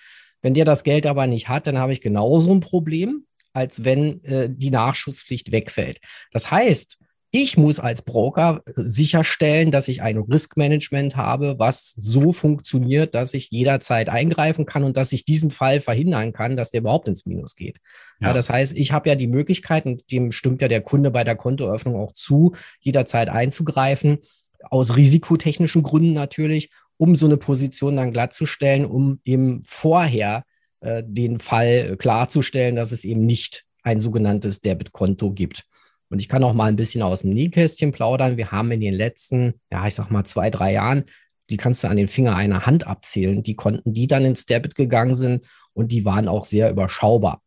Wenn 0.43 0.55
der 0.55 0.65
das 0.65 0.85
Geld 0.85 1.07
aber 1.07 1.27
nicht 1.27 1.49
hat, 1.49 1.67
dann 1.67 1.79
habe 1.79 1.93
ich 1.93 2.01
genauso 2.01 2.53
ein 2.53 2.61
Problem, 2.61 3.27
als 3.53 3.85
wenn 3.85 4.25
äh, 4.25 4.49
die 4.51 4.71
Nachschusspflicht 4.71 5.53
wegfällt. 5.53 6.01
Das 6.33 6.51
heißt, 6.51 6.99
ich 7.33 7.57
muss 7.57 7.79
als 7.79 8.03
Broker 8.03 8.63
äh, 8.67 8.73
sicherstellen, 8.77 9.71
dass 9.71 9.89
ich 9.89 10.03
ein 10.03 10.19
Riskmanagement 10.19 11.17
habe, 11.17 11.59
was 11.59 11.93
so 11.97 12.33
funktioniert, 12.33 13.15
dass 13.15 13.35
ich 13.35 13.51
jederzeit 13.51 14.09
eingreifen 14.09 14.67
kann 14.67 14.85
und 14.85 14.97
dass 14.97 15.13
ich 15.13 15.25
diesen 15.25 15.51
Fall 15.51 15.81
verhindern 15.81 16.33
kann, 16.33 16.57
dass 16.57 16.71
der 16.71 16.81
überhaupt 16.81 17.09
ins 17.09 17.27
Minus 17.27 17.55
geht. 17.55 17.79
Ja. 18.21 18.29
ja 18.29 18.35
das 18.35 18.51
heißt, 18.51 18.77
ich 18.77 18.93
habe 18.93 19.09
ja 19.09 19.15
die 19.15 19.29
Möglichkeit, 19.29 19.87
und 19.87 20.11
dem 20.11 20.33
stimmt 20.33 20.61
ja 20.63 20.69
der 20.69 20.81
Kunde 20.81 21.11
bei 21.11 21.25
der 21.25 21.37
Kontoeröffnung 21.37 21.97
auch 21.97 22.13
zu, 22.13 22.55
jederzeit 22.81 23.29
einzugreifen, 23.29 24.19
aus 24.63 24.97
risikotechnischen 24.97 25.83
Gründen 25.83 26.13
natürlich, 26.13 26.71
um 26.97 27.15
so 27.15 27.27
eine 27.27 27.37
Position 27.37 27.97
dann 27.97 28.13
glattzustellen, 28.13 28.85
um 28.85 29.21
eben 29.25 29.63
vorher 29.65 30.45
äh, 30.81 31.03
den 31.07 31.39
Fall 31.39 31.97
klarzustellen, 31.97 32.77
dass 32.77 32.93
es 32.93 33.05
eben 33.05 33.25
nicht 33.25 33.65
ein 33.83 34.01
sogenanntes 34.01 34.61
Debitkonto 34.61 35.33
gibt. 35.33 35.65
Und 36.11 36.19
ich 36.19 36.29
kann 36.29 36.45
auch 36.45 36.53
mal 36.53 36.67
ein 36.67 36.77
bisschen 36.77 37.03
aus 37.03 37.23
dem 37.23 37.31
Nähkästchen 37.31 37.93
plaudern. 37.93 38.37
Wir 38.37 38.51
haben 38.51 38.73
in 38.73 38.81
den 38.81 38.95
letzten, 38.95 39.55
ja, 39.71 39.87
ich 39.87 39.95
sag 39.95 40.11
mal 40.11 40.25
zwei, 40.25 40.51
drei 40.51 40.73
Jahren, 40.73 41.05
die 41.49 41.57
kannst 41.57 41.85
du 41.85 41.89
an 41.89 41.97
den 41.97 42.09
Finger 42.09 42.37
einer 42.37 42.67
Hand 42.67 42.87
abzählen, 42.87 43.43
die 43.43 43.55
Konten, 43.55 43.93
die 43.93 44.07
dann 44.07 44.25
ins 44.25 44.45
Debit 44.45 44.75
gegangen 44.75 45.15
sind 45.15 45.47
und 45.73 45.93
die 45.93 46.05
waren 46.05 46.29
auch 46.29 46.45
sehr 46.45 46.71
überschaubar. 46.71 47.43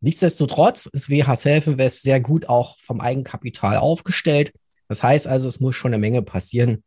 Nichtsdestotrotz 0.00 0.86
ist 0.86 1.10
WH 1.10 1.36
Self 1.36 1.68
Invest 1.68 2.02
sehr 2.02 2.20
gut 2.20 2.48
auch 2.48 2.76
vom 2.80 3.00
Eigenkapital 3.00 3.76
aufgestellt. 3.76 4.52
Das 4.88 5.02
heißt 5.02 5.28
also, 5.28 5.48
es 5.48 5.60
muss 5.60 5.76
schon 5.76 5.92
eine 5.92 6.00
Menge 6.00 6.22
passieren, 6.22 6.82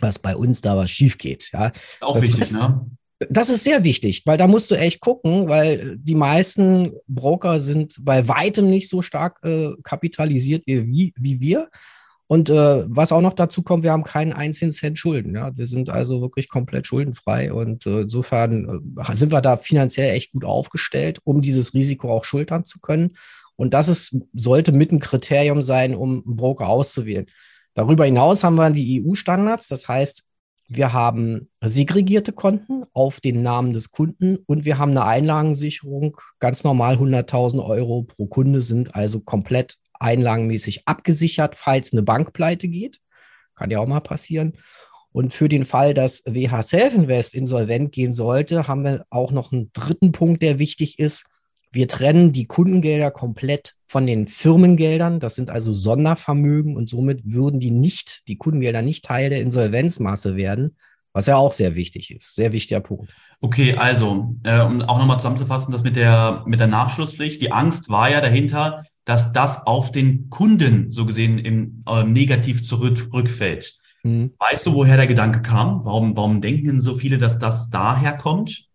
was 0.00 0.20
bei 0.20 0.36
uns 0.36 0.60
da 0.60 0.76
was 0.76 0.90
schief 0.90 1.18
geht. 1.18 1.50
Ja. 1.52 1.72
Auch 2.00 2.14
das, 2.14 2.24
wichtig, 2.24 2.40
das, 2.40 2.52
ne? 2.52 2.90
Das 3.30 3.48
ist 3.48 3.64
sehr 3.64 3.84
wichtig, 3.84 4.22
weil 4.26 4.38
da 4.38 4.46
musst 4.46 4.70
du 4.70 4.74
echt 4.74 5.00
gucken, 5.00 5.48
weil 5.48 5.96
die 5.98 6.16
meisten 6.16 6.92
Broker 7.06 7.60
sind 7.60 7.96
bei 8.00 8.26
weitem 8.28 8.68
nicht 8.68 8.88
so 8.88 9.02
stark 9.02 9.38
äh, 9.44 9.70
kapitalisiert 9.82 10.64
wie, 10.66 11.14
wie 11.16 11.40
wir. 11.40 11.68
Und 12.26 12.48
äh, 12.50 12.84
was 12.88 13.12
auch 13.12 13.20
noch 13.20 13.34
dazu 13.34 13.62
kommt, 13.62 13.84
wir 13.84 13.92
haben 13.92 14.02
keinen 14.02 14.32
einzigen 14.32 14.72
Cent 14.72 14.98
Schulden. 14.98 15.34
Ja? 15.34 15.56
Wir 15.56 15.66
sind 15.66 15.90
also 15.90 16.22
wirklich 16.22 16.48
komplett 16.48 16.86
schuldenfrei 16.86 17.52
und 17.52 17.86
äh, 17.86 18.00
insofern 18.00 18.82
äh, 18.96 19.14
sind 19.16 19.30
wir 19.30 19.42
da 19.42 19.56
finanziell 19.56 20.14
echt 20.14 20.32
gut 20.32 20.44
aufgestellt, 20.44 21.20
um 21.24 21.40
dieses 21.40 21.74
Risiko 21.74 22.10
auch 22.10 22.24
schultern 22.24 22.64
zu 22.64 22.80
können. 22.80 23.16
Und 23.56 23.74
das 23.74 23.88
ist, 23.88 24.16
sollte 24.32 24.72
mit 24.72 24.90
ein 24.90 25.00
Kriterium 25.00 25.62
sein, 25.62 25.94
um 25.94 26.24
einen 26.26 26.36
Broker 26.36 26.68
auszuwählen. 26.68 27.26
Darüber 27.74 28.04
hinaus 28.04 28.42
haben 28.42 28.56
wir 28.56 28.70
die 28.70 29.04
EU-Standards. 29.04 29.68
Das 29.68 29.86
heißt, 29.86 30.26
wir 30.66 30.92
haben 30.92 31.50
segregierte 31.60 32.32
Konten 32.32 32.84
auf 32.92 33.20
den 33.20 33.42
Namen 33.42 33.72
des 33.72 33.90
Kunden 33.90 34.38
und 34.46 34.64
wir 34.64 34.78
haben 34.78 34.92
eine 34.92 35.04
Einlagensicherung. 35.04 36.16
Ganz 36.40 36.64
normal 36.64 36.96
100.000 36.96 37.64
Euro 37.64 38.04
pro 38.04 38.26
Kunde 38.26 38.60
sind 38.60 38.94
also 38.94 39.20
komplett 39.20 39.76
einlagenmäßig 40.00 40.86
abgesichert, 40.86 41.56
falls 41.56 41.92
eine 41.92 42.02
Bank 42.02 42.32
pleite 42.32 42.68
geht. 42.68 43.00
Kann 43.54 43.70
ja 43.70 43.78
auch 43.78 43.86
mal 43.86 44.00
passieren. 44.00 44.54
Und 45.12 45.32
für 45.32 45.48
den 45.48 45.64
Fall, 45.64 45.94
dass 45.94 46.24
WH 46.26 46.62
Self 46.62 46.94
Invest 46.94 47.34
insolvent 47.34 47.92
gehen 47.92 48.12
sollte, 48.12 48.66
haben 48.66 48.84
wir 48.84 49.06
auch 49.10 49.30
noch 49.30 49.52
einen 49.52 49.70
dritten 49.72 50.10
Punkt, 50.12 50.42
der 50.42 50.58
wichtig 50.58 50.98
ist. 50.98 51.24
Wir 51.74 51.88
trennen 51.88 52.32
die 52.32 52.46
Kundengelder 52.46 53.10
komplett 53.10 53.74
von 53.84 54.06
den 54.06 54.26
Firmengeldern. 54.28 55.18
Das 55.18 55.34
sind 55.34 55.50
also 55.50 55.72
Sondervermögen 55.72 56.76
und 56.76 56.88
somit 56.88 57.22
würden 57.24 57.58
die 57.58 57.72
nicht, 57.72 58.22
die 58.28 58.36
Kundengelder 58.36 58.80
nicht 58.80 59.04
Teil 59.04 59.30
der 59.30 59.40
Insolvenzmasse 59.40 60.36
werden, 60.36 60.76
was 61.12 61.26
ja 61.26 61.36
auch 61.36 61.52
sehr 61.52 61.74
wichtig 61.74 62.14
ist. 62.14 62.34
Sehr 62.36 62.52
wichtiger 62.52 62.80
Punkt. 62.80 63.12
Okay, 63.40 63.74
also, 63.74 64.36
äh, 64.44 64.60
um 64.60 64.82
auch 64.82 64.98
nochmal 64.98 65.18
zusammenzufassen, 65.18 65.72
das 65.72 65.82
mit 65.82 65.96
der, 65.96 66.44
mit 66.46 66.60
der 66.60 66.68
Nachschlusspflicht. 66.68 67.42
Die 67.42 67.52
Angst 67.52 67.88
war 67.88 68.08
ja 68.08 68.20
dahinter, 68.20 68.84
dass 69.04 69.32
das 69.32 69.66
auf 69.66 69.90
den 69.90 70.30
Kunden 70.30 70.92
so 70.92 71.04
gesehen 71.04 71.38
im, 71.38 71.82
äh, 71.88 72.04
negativ 72.04 72.62
zurückfällt. 72.62 73.78
Mhm. 74.04 74.32
Weißt 74.38 74.64
du, 74.64 74.74
woher 74.74 74.96
der 74.96 75.08
Gedanke 75.08 75.42
kam? 75.42 75.84
Warum, 75.84 76.16
warum 76.16 76.40
denken 76.40 76.80
so 76.80 76.94
viele, 76.94 77.18
dass 77.18 77.38
das 77.38 77.68
daher 77.70 78.16
kommt? 78.16 78.68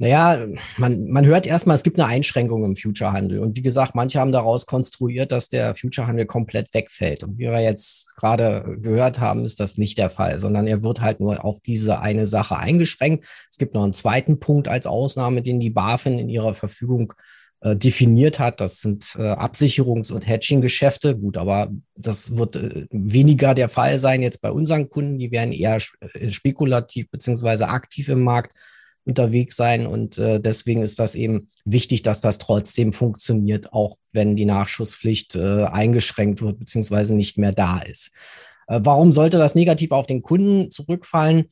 Naja, 0.00 0.46
man, 0.76 1.10
man 1.10 1.26
hört 1.26 1.44
erstmal, 1.44 1.74
es 1.74 1.82
gibt 1.82 1.98
eine 1.98 2.08
Einschränkung 2.08 2.64
im 2.64 2.76
Future-Handel. 2.76 3.40
Und 3.40 3.56
wie 3.56 3.62
gesagt, 3.62 3.96
manche 3.96 4.20
haben 4.20 4.30
daraus 4.30 4.64
konstruiert, 4.64 5.32
dass 5.32 5.48
der 5.48 5.74
Future-Handel 5.74 6.24
komplett 6.24 6.72
wegfällt. 6.72 7.24
Und 7.24 7.36
wie 7.36 7.50
wir 7.50 7.60
jetzt 7.60 8.14
gerade 8.14 8.76
gehört 8.80 9.18
haben, 9.18 9.44
ist 9.44 9.58
das 9.58 9.76
nicht 9.76 9.98
der 9.98 10.08
Fall, 10.08 10.38
sondern 10.38 10.68
er 10.68 10.84
wird 10.84 11.00
halt 11.00 11.18
nur 11.18 11.44
auf 11.44 11.58
diese 11.60 11.98
eine 11.98 12.26
Sache 12.26 12.56
eingeschränkt. 12.56 13.26
Es 13.50 13.58
gibt 13.58 13.74
noch 13.74 13.82
einen 13.82 13.92
zweiten 13.92 14.38
Punkt 14.38 14.68
als 14.68 14.86
Ausnahme, 14.86 15.42
den 15.42 15.58
die 15.58 15.70
BaFin 15.70 16.20
in 16.20 16.28
ihrer 16.28 16.54
Verfügung 16.54 17.12
äh, 17.60 17.74
definiert 17.74 18.38
hat. 18.38 18.60
Das 18.60 18.80
sind 18.80 19.16
äh, 19.18 19.22
Absicherungs- 19.22 20.12
und 20.12 20.28
Hedging-Geschäfte. 20.28 21.16
Gut, 21.16 21.36
aber 21.36 21.72
das 21.96 22.36
wird 22.36 22.54
äh, 22.54 22.86
weniger 22.92 23.52
der 23.52 23.68
Fall 23.68 23.98
sein 23.98 24.22
jetzt 24.22 24.42
bei 24.42 24.52
unseren 24.52 24.88
Kunden. 24.88 25.18
Die 25.18 25.32
werden 25.32 25.52
eher 25.52 25.80
spekulativ 25.80 27.10
beziehungsweise 27.10 27.66
aktiv 27.66 28.08
im 28.08 28.22
Markt 28.22 28.56
unterwegs 29.08 29.56
sein. 29.56 29.86
Und 29.86 30.18
äh, 30.18 30.40
deswegen 30.40 30.82
ist 30.82 30.98
das 30.98 31.14
eben 31.14 31.48
wichtig, 31.64 32.02
dass 32.02 32.20
das 32.20 32.38
trotzdem 32.38 32.92
funktioniert, 32.92 33.72
auch 33.72 33.96
wenn 34.12 34.36
die 34.36 34.44
Nachschusspflicht 34.44 35.34
äh, 35.34 35.64
eingeschränkt 35.64 36.42
wird 36.42 36.58
beziehungsweise 36.58 37.14
nicht 37.14 37.38
mehr 37.38 37.52
da 37.52 37.80
ist. 37.80 38.10
warum 38.66 39.12
sollte 39.12 39.38
das 39.38 39.54
negativ 39.54 39.92
auf 39.92 40.06
den 40.06 40.20
Kunden 40.20 40.70
zurückfallen? 40.70 41.46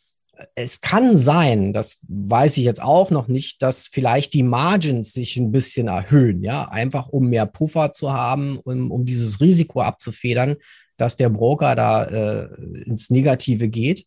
es 0.55 0.81
kann 0.81 1.17
sein, 1.17 1.73
das 1.73 1.99
weiß 2.09 2.57
ich 2.57 2.65
jetzt 2.65 2.83
auch 2.83 3.11
noch 3.11 3.29
nicht, 3.29 3.63
dass 3.63 3.89
vielleicht 3.89 4.35
die 4.35 4.43
Margins 4.43 5.13
sich 5.13 5.37
ein 5.37 5.51
bisschen 5.51 5.89
erhöhen, 5.89 6.43
ja, 6.43 6.69
einfach 6.69 7.09
um 7.09 7.29
mehr 7.29 7.47
Puffer 7.47 7.93
zu 7.93 8.13
haben, 8.13 8.59
um, 8.59 8.91
um 8.91 9.05
dieses 9.05 9.41
Risiko 9.41 9.81
abzufedern, 9.81 10.57
dass 10.97 11.17
der 11.17 11.29
Broker 11.29 11.75
da 11.75 12.05
äh, 12.05 12.49
ins 12.85 13.11
Negative 13.11 13.69
geht. 13.69 14.07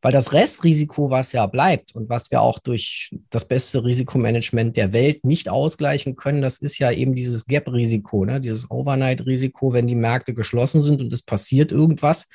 Weil 0.00 0.12
das 0.12 0.32
Restrisiko, 0.32 1.10
was 1.10 1.32
ja 1.32 1.46
bleibt 1.46 1.94
und 1.94 2.08
was 2.08 2.30
wir 2.30 2.40
auch 2.40 2.60
durch 2.60 3.10
das 3.30 3.46
beste 3.46 3.84
Risikomanagement 3.84 4.76
der 4.76 4.92
Welt 4.92 5.24
nicht 5.24 5.48
ausgleichen 5.48 6.14
können, 6.14 6.40
das 6.40 6.58
ist 6.58 6.78
ja 6.78 6.92
eben 6.92 7.14
dieses 7.14 7.46
Gap-Risiko, 7.46 8.24
ne? 8.24 8.40
dieses 8.40 8.70
Overnight-Risiko, 8.70 9.72
wenn 9.72 9.88
die 9.88 9.96
Märkte 9.96 10.34
geschlossen 10.34 10.80
sind 10.80 11.00
und 11.00 11.12
es 11.12 11.22
passiert 11.22 11.72
irgendwas, 11.72 12.28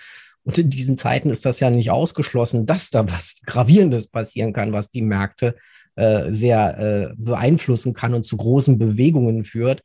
und 0.46 0.58
in 0.58 0.70
diesen 0.70 0.98
Zeiten 0.98 1.30
ist 1.30 1.46
das 1.46 1.60
ja 1.60 1.70
nicht 1.70 1.90
ausgeschlossen, 1.90 2.66
dass 2.66 2.90
da 2.90 3.10
was 3.10 3.36
Gravierendes 3.46 4.08
passieren 4.08 4.54
kann, 4.54 4.74
was 4.74 4.92
die 4.92 5.02
Märkte 5.02 5.56
äh, 5.96 6.32
sehr 6.32 6.78
äh, 6.80 7.14
beeinflussen 7.18 7.94
kann 7.94 8.14
und 8.14 8.24
zu 8.24 8.38
großen 8.38 8.78
Bewegungen 8.78 9.44
führt. 9.44 9.84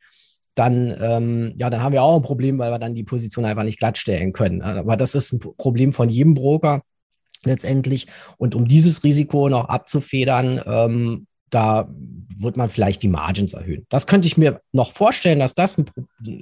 Dann, 0.54 0.96
ähm, 1.00 1.52
ja, 1.56 1.70
dann 1.70 1.82
haben 1.82 1.92
wir 1.92 2.02
auch 2.02 2.16
ein 2.16 2.22
Problem, 2.22 2.58
weil 2.58 2.72
wir 2.72 2.80
dann 2.80 2.96
die 2.96 3.04
Position 3.04 3.44
einfach 3.44 3.62
nicht 3.62 3.78
glattstellen 3.78 4.32
können. 4.32 4.60
Aber 4.62 4.96
das 4.96 5.14
ist 5.14 5.32
ein 5.32 5.38
Problem 5.38 5.92
von 5.92 6.08
jedem 6.08 6.34
Broker 6.34 6.82
letztendlich. 7.44 8.06
Und 8.36 8.54
um 8.54 8.66
dieses 8.66 9.04
Risiko 9.04 9.48
noch 9.48 9.68
abzufedern, 9.68 10.60
ähm, 10.66 11.26
da 11.50 11.88
wird 12.40 12.56
man 12.56 12.68
vielleicht 12.68 13.02
die 13.02 13.08
Margins 13.08 13.52
erhöhen. 13.52 13.84
Das 13.88 14.06
könnte 14.06 14.28
ich 14.28 14.36
mir 14.36 14.60
noch 14.72 14.92
vorstellen, 14.92 15.40
dass 15.40 15.54
das 15.54 15.76
ein, 15.76 15.86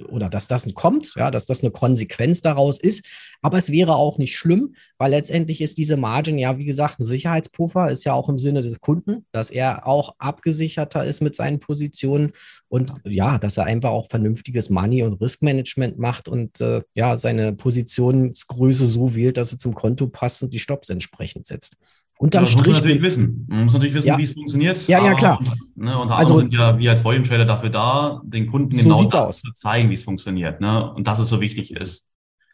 oder 0.09 0.29
dass 0.29 0.47
das 0.47 0.71
kommt, 0.73 1.13
ja, 1.15 1.31
dass 1.31 1.45
das 1.45 1.63
eine 1.63 1.71
Konsequenz 1.71 2.41
daraus 2.41 2.79
ist. 2.79 3.05
Aber 3.41 3.57
es 3.57 3.71
wäre 3.71 3.95
auch 3.95 4.17
nicht 4.17 4.37
schlimm, 4.37 4.75
weil 4.97 5.11
letztendlich 5.11 5.61
ist 5.61 5.77
diese 5.77 5.97
Margin 5.97 6.37
ja, 6.37 6.57
wie 6.57 6.65
gesagt, 6.65 6.99
ein 6.99 7.05
Sicherheitspuffer, 7.05 7.89
ist 7.89 8.03
ja 8.03 8.13
auch 8.13 8.29
im 8.29 8.37
Sinne 8.37 8.61
des 8.61 8.79
Kunden, 8.79 9.25
dass 9.31 9.49
er 9.49 9.87
auch 9.87 10.15
abgesicherter 10.19 11.03
ist 11.03 11.21
mit 11.21 11.35
seinen 11.35 11.59
Positionen 11.59 12.31
und 12.69 12.93
ja, 13.03 13.37
dass 13.39 13.57
er 13.57 13.65
einfach 13.65 13.89
auch 13.89 14.07
vernünftiges 14.07 14.69
Money- 14.69 15.03
und 15.03 15.21
Riskmanagement 15.21 15.97
macht 15.97 16.27
und 16.27 16.59
äh, 16.61 16.81
ja, 16.93 17.17
seine 17.17 17.53
Positionsgröße 17.53 18.85
so 18.85 19.15
wählt, 19.15 19.37
dass 19.37 19.53
er 19.53 19.59
zum 19.59 19.73
Konto 19.73 20.07
passt 20.07 20.43
und 20.43 20.53
die 20.53 20.59
Stops 20.59 20.89
entsprechend 20.89 21.45
setzt. 21.45 21.77
Unterm 22.19 22.43
ja, 22.43 22.47
Strich. 22.47 22.65
Muss 22.65 22.75
man 22.75 22.83
natürlich 22.83 23.01
wissen. 23.01 23.45
Man 23.47 23.63
muss 23.65 23.73
natürlich 23.73 23.95
wissen, 23.95 24.07
ja. 24.07 24.17
wie 24.17 24.23
es 24.23 24.33
funktioniert. 24.33 24.87
Ja, 24.87 25.03
ja, 25.03 25.13
klar. 25.13 25.39
Ne, 25.75 25.97
unter 25.97 26.17
also, 26.17 26.37
sind 26.37 26.51
ja 26.51 26.77
wir 26.77 26.91
als 26.91 27.03
Volume 27.03 27.23
Trader 27.23 27.45
dafür 27.45 27.69
da, 27.69 28.21
den 28.25 28.47
Kunden 28.47 28.75
so 28.75 28.83
genau 28.83 29.03
das 29.03 29.13
aus. 29.13 29.41
zu 29.41 29.51
zeigen, 29.51 29.89
wie 29.89 29.93
es 29.93 30.03
funktioniert. 30.03 30.59
Ne? 30.59 30.91
Und 30.93 31.05
dass 31.05 31.19
es 31.19 31.29
so 31.29 31.39
wichtig 31.41 31.71
ist. 31.71 32.07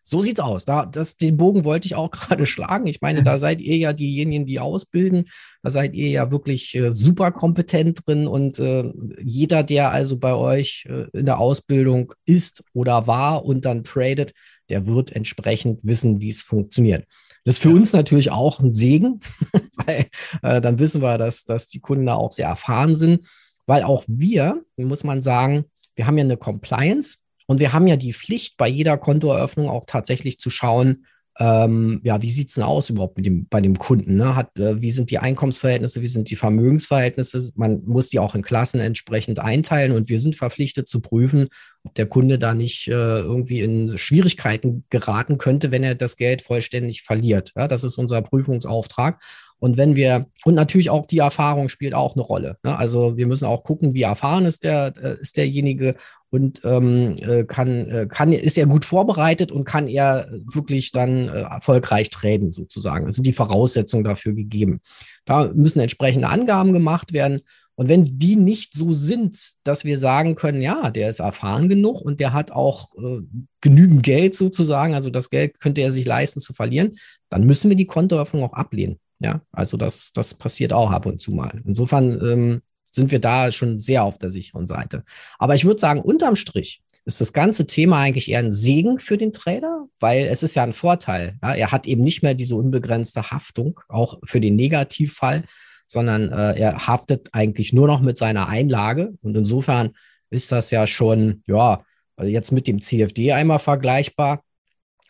So 0.05 0.20
sieht's 0.20 0.41
aus. 0.41 0.65
Da, 0.65 0.86
das, 0.86 1.15
den 1.15 1.38
Bogen 1.38 1.63
wollte 1.63 1.86
ich 1.86 1.96
auch 1.96 2.12
gerade 2.12 2.46
schlagen. 2.46 2.88
Ich 2.88 3.00
meine, 3.00 3.24
da 3.24 3.38
seid 3.38 3.62
ihr 3.62 3.77
ja 3.77 3.93
diejenigen, 3.93 4.46
die 4.46 4.60
ausbilden. 4.60 5.29
Da 5.62 5.70
seid 5.70 5.96
ihr 5.96 6.10
ja 6.10 6.32
wirklich 6.32 6.75
äh, 6.75 6.91
super 6.91 7.32
kompetent 7.32 8.05
drin. 8.05 8.27
Und 8.27 8.60
äh, 8.60 8.91
jeder, 9.22 9.63
der 9.63 9.91
also 9.91 10.17
bei 10.17 10.34
euch 10.34 10.86
äh, 10.89 11.05
in 11.17 11.25
der 11.25 11.39
Ausbildung 11.39 12.13
ist 12.25 12.65
oder 12.74 13.08
war 13.08 13.46
und 13.46 13.63
dann 13.63 13.86
tradet, 13.86 14.34
der 14.70 14.86
wird 14.88 15.12
entsprechend 15.12 15.79
wissen, 15.84 16.22
wie 16.22 16.29
es 16.29 16.41
funktioniert. 16.41 17.05
Das 17.46 17.55
ist 17.55 17.62
für 17.62 17.70
ja. 17.70 17.75
uns 17.75 17.93
natürlich 17.93 18.32
auch 18.32 18.60
ein 18.60 18.74
Segen, 18.74 19.20
weil 19.75 20.08
äh, 20.41 20.62
dann 20.62 20.79
wissen 20.79 21.01
wir, 21.01 21.17
dass, 21.17 21.43
dass 21.43 21.67
die 21.67 21.79
Kunden 21.79 22.05
da 22.05 22.15
auch 22.15 22.32
sehr 22.32 22.48
erfahren 22.48 22.96
sind, 22.96 23.27
weil 23.65 23.84
auch 23.84 24.03
wir, 24.08 24.63
muss 24.77 25.03
man 25.03 25.22
sagen, 25.22 25.65
wir 25.96 26.08
haben 26.08 26.17
ja 26.17 26.24
eine 26.24 26.38
Compliance 26.38 27.17
und 27.48 27.60
wir 27.60 27.74
haben 27.74 27.88
ja 27.88 27.98
die 27.98 28.13
Pflicht, 28.13 28.58
bei 28.58 28.67
jeder 28.67 28.98
Kontoeröffnung 28.98 29.70
auch 29.70 29.86
tatsächlich 29.86 30.39
zu 30.39 30.50
schauen, 30.50 31.05
ähm, 31.40 32.00
ja, 32.04 32.22
wie 32.22 32.30
sieht 32.30 32.50
es 32.50 32.56
denn 32.56 32.63
aus 32.63 32.90
überhaupt 32.90 33.18
mit 33.18 33.25
dem, 33.25 33.48
bei 33.48 33.60
dem 33.60 33.80
Kunden? 33.80 34.18
Ne? 34.18 34.36
Hat, 34.36 34.58
äh, 34.58 34.82
wie 34.82 34.92
sind 34.92 35.10
die 35.10 35.18
Einkommensverhältnisse, 35.18 36.02
wie 36.02 36.08
sind 36.08 36.30
die 36.30 36.36
Vermögensverhältnisse? 36.36 37.52
Man 37.56 37.84
muss 37.86 38.10
die 38.10 38.20
auch 38.20 38.36
in 38.36 38.44
Klassen 38.44 38.80
entsprechend 38.80 39.40
einteilen 39.40 39.94
und 39.94 40.10
wir 40.10 40.20
sind 40.20 40.36
verpflichtet 40.36 40.88
zu 40.88 41.02
prüfen, 41.02 41.48
ob 41.84 41.96
der 41.96 42.06
Kunde 42.06 42.38
da 42.38 42.54
nicht 42.54 42.88
äh, 42.88 42.92
irgendwie 42.92 43.62
in 43.62 43.98
Schwierigkeiten 43.98 44.86
geraten 44.92 45.40
könnte, 45.40 45.72
wenn 45.72 45.84
er 45.84 45.96
das 45.96 46.18
Geld 46.18 46.44
vollständig 46.44 47.02
verliert. 47.02 47.52
Ja, 47.56 47.68
das 47.68 47.84
ist 47.84 47.98
unser 47.98 48.22
Prüfungsauftrag. 48.22 49.20
Und 49.63 49.77
wenn 49.77 49.96
wir, 49.96 50.25
und 50.43 50.55
natürlich 50.55 50.89
auch 50.89 51.05
die 51.05 51.20
Erfahrung 51.20 51.70
spielt 51.70 51.93
auch 51.93 52.15
eine 52.15 52.22
Rolle. 52.22 52.58
Ne? 52.63 52.77
Also 52.77 53.15
wir 53.15 53.27
müssen 53.27 53.46
auch 53.46 53.63
gucken, 53.63 53.93
wie 53.93 54.01
erfahren 54.01 54.46
ist, 54.46 54.65
der, 54.65 54.91
äh, 55.01 55.22
ist 55.22 55.38
derjenige 55.38 55.96
und 56.29 56.60
ähm, 56.65 57.15
äh, 57.22 57.46
kann, 57.46 57.89
äh, 57.89 58.08
kann, 58.10 58.34
ist 58.34 58.58
er 58.58 58.65
gut 58.65 58.84
vorbereitet 58.84 59.53
und 59.53 59.63
kann 59.63 59.88
er 59.88 60.27
wirklich 60.53 60.91
dann 60.91 61.29
erfolgreich 61.29 62.10
traden 62.10 62.51
sozusagen. 62.51 63.05
Das 63.05 63.15
sind 63.15 63.25
die 63.25 63.32
Voraussetzungen 63.32 64.03
dafür 64.03 64.34
gegeben. 64.34 64.82
Da 65.24 65.50
müssen 65.53 65.79
entsprechende 65.79 66.27
Angaben 66.27 66.74
gemacht 66.74 67.13
werden. 67.13 67.39
Und 67.75 67.88
wenn 67.88 68.17
die 68.17 68.36
nicht 68.36 68.74
so 68.74 68.91
sind, 68.91 69.53
dass 69.63 69.86
wir 69.86 69.98
sagen 69.98 70.36
können, 70.36 70.62
ja, 70.62 70.91
der 70.91 71.08
ist 71.08 71.20
erfahren 71.20 71.70
genug 71.70 72.01
und 72.01 72.20
der 72.20 72.34
hat 72.34 72.51
auch 72.51 72.93
äh, 72.98 73.22
genügend 73.62 74.03
Geld 74.03 74.36
sozusagen, 74.36 74.93
also 74.93 75.10
das 75.10 75.29
Geld 75.29 75.58
könnte 75.62 75.79
er 75.79 75.91
sich 75.91 76.05
leisten 76.05 76.41
zu 76.41 76.51
verlieren, 76.51 76.98
dann 77.29 77.46
müssen 77.46 77.70
wir 77.70 77.77
die 77.77 77.88
Kontoöffnung 77.88 78.43
auch 78.43 78.53
ablehnen. 78.53 79.00
Ja, 79.24 79.42
also 79.53 79.77
das, 79.77 80.12
das 80.13 80.34
passiert 80.34 80.74
auch 80.74 80.92
ab 80.92 81.06
und 81.06 81.22
zu 81.22 81.32
mal. 81.32 81.62
Insofern 81.65 82.20
ähm, 82.22 82.62
sind 82.84 83.10
wir 83.10 83.20
da 83.20 83.51
schon 83.51 83.80
sehr 83.80 84.03
auf 84.03 84.18
der 84.18 84.30
sicheren 84.30 84.68
Seite. 84.68 85.03
Aber 85.39 85.56
ich 85.56 85.63
würde 85.63 85.80
sagen, 85.80 86.01
unterm 86.01 86.36
Strich 86.36 86.84
ist 87.06 87.22
das 87.22 87.32
ganze 87.32 87.65
Thema 87.65 88.00
eigentlich 88.00 88.30
eher 88.30 88.39
ein 88.39 88.51
Segen 88.51 89.00
für 89.00 89.18
den 89.18 89.32
Trader, 89.32 89.88
weil 90.01 90.25
es 90.25 90.44
ist 90.44 90.56
ja 90.56 90.63
ein 90.63 90.74
Vorteil. 90.74 91.38
Ja? 91.42 91.53
Er 91.53 91.72
hat 91.72 91.88
eben 91.88 92.03
nicht 92.03 92.22
mehr 92.22 92.34
diese 92.34 92.58
unbegrenzte 92.58 93.32
Haftung, 93.32 93.80
auch 93.88 94.20
für 94.25 94.42
den 94.42 94.58
Negativfall, 94.58 95.46
sondern 95.88 96.30
äh, 96.32 96.60
er 96.60 96.88
haftet 96.88 97.30
eigentlich 97.32 97.72
nur 97.72 97.88
noch 97.88 98.01
mit 98.01 98.18
seiner 98.18 98.50
Einlage. 98.50 99.13
Und 99.22 99.38
insofern 99.38 99.92
ist 100.30 100.51
das 100.51 100.70
ja 100.70 100.86
schon, 100.86 101.44
ja, 101.48 101.84
jetzt 102.22 102.51
mit 102.51 102.68
dem 102.68 102.82
CFD 102.82 103.32
einmal 103.32 103.60
vergleichbar 103.60 104.44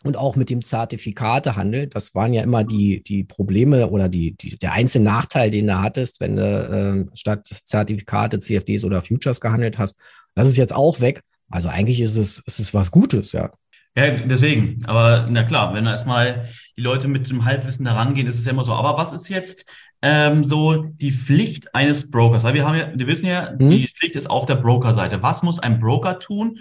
und 0.04 0.16
auch 0.16 0.36
mit 0.36 0.50
dem 0.50 0.62
Zertifikatehandel. 0.62 1.88
Das 1.88 2.14
waren 2.14 2.32
ja 2.34 2.42
immer 2.42 2.62
die, 2.62 3.02
die 3.02 3.24
Probleme 3.24 3.88
oder 3.88 4.08
die, 4.08 4.36
die, 4.36 4.58
der 4.58 4.72
einzelne 4.72 5.06
Nachteil, 5.06 5.50
den 5.50 5.66
du 5.66 5.80
hattest, 5.80 6.20
wenn 6.20 6.36
du 6.36 7.08
äh, 7.12 7.16
statt 7.16 7.48
Zertifikate, 7.48 8.38
CFDs 8.38 8.84
oder 8.84 9.02
Futures 9.02 9.40
gehandelt 9.40 9.78
hast. 9.78 9.96
Das 10.34 10.46
ist 10.46 10.58
jetzt 10.58 10.74
auch 10.74 11.00
weg. 11.00 11.22
Also 11.50 11.68
eigentlich 11.68 12.00
ist 12.00 12.16
es, 12.16 12.42
ist 12.46 12.58
es 12.58 12.74
was 12.74 12.90
Gutes, 12.90 13.32
ja. 13.32 13.50
Ja, 13.96 14.10
deswegen. 14.10 14.84
Aber 14.86 15.26
na 15.30 15.44
klar, 15.44 15.72
wenn 15.72 15.86
erstmal 15.86 16.48
die 16.76 16.82
Leute 16.82 17.08
mit 17.08 17.30
dem 17.30 17.44
Halbwissen 17.44 17.86
herangehen, 17.86 18.26
ist 18.26 18.38
es 18.38 18.44
ja 18.44 18.50
immer 18.50 18.64
so. 18.64 18.72
Aber 18.72 18.98
was 18.98 19.12
ist 19.12 19.28
jetzt 19.28 19.66
ähm, 20.02 20.42
so 20.44 20.82
die 20.82 21.12
Pflicht 21.12 21.74
eines 21.74 22.10
Brokers? 22.10 22.42
Weil 22.42 22.54
wir 22.54 22.66
haben 22.66 22.76
ja, 22.76 22.90
wir 22.94 23.06
wissen 23.06 23.26
ja, 23.26 23.50
hm? 23.56 23.70
die 23.70 23.88
Pflicht 23.88 24.16
ist 24.16 24.28
auf 24.28 24.46
der 24.46 24.56
Brokerseite. 24.56 25.22
Was 25.22 25.42
muss 25.42 25.60
ein 25.60 25.78
Broker 25.78 26.18
tun? 26.18 26.58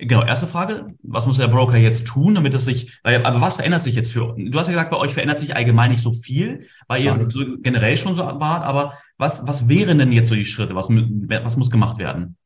Genau, 0.00 0.24
erste 0.24 0.46
Frage. 0.46 0.94
Was 1.02 1.26
muss 1.26 1.36
der 1.36 1.48
Broker 1.48 1.76
jetzt 1.76 2.06
tun, 2.06 2.34
damit 2.34 2.54
es 2.54 2.64
sich, 2.64 2.98
weil, 3.02 3.22
aber 3.24 3.40
was 3.42 3.56
verändert 3.56 3.82
sich 3.82 3.94
jetzt 3.94 4.10
für, 4.10 4.34
du 4.34 4.58
hast 4.58 4.66
ja 4.66 4.72
gesagt, 4.72 4.90
bei 4.90 4.96
euch 4.96 5.12
verändert 5.12 5.38
sich 5.38 5.54
allgemein 5.54 5.90
nicht 5.90 6.02
so 6.02 6.12
viel, 6.12 6.66
weil 6.88 7.02
ihr 7.02 7.26
so 7.28 7.44
generell 7.58 7.98
schon 7.98 8.16
so 8.16 8.24
wart, 8.24 8.64
aber 8.64 8.94
was, 9.18 9.46
was 9.46 9.68
wären 9.68 9.98
denn 9.98 10.12
jetzt 10.12 10.30
so 10.30 10.34
die 10.34 10.46
Schritte? 10.46 10.74
Was, 10.74 10.88
was 10.88 11.56
muss 11.58 11.70
gemacht 11.70 11.98
werden? 11.98 12.36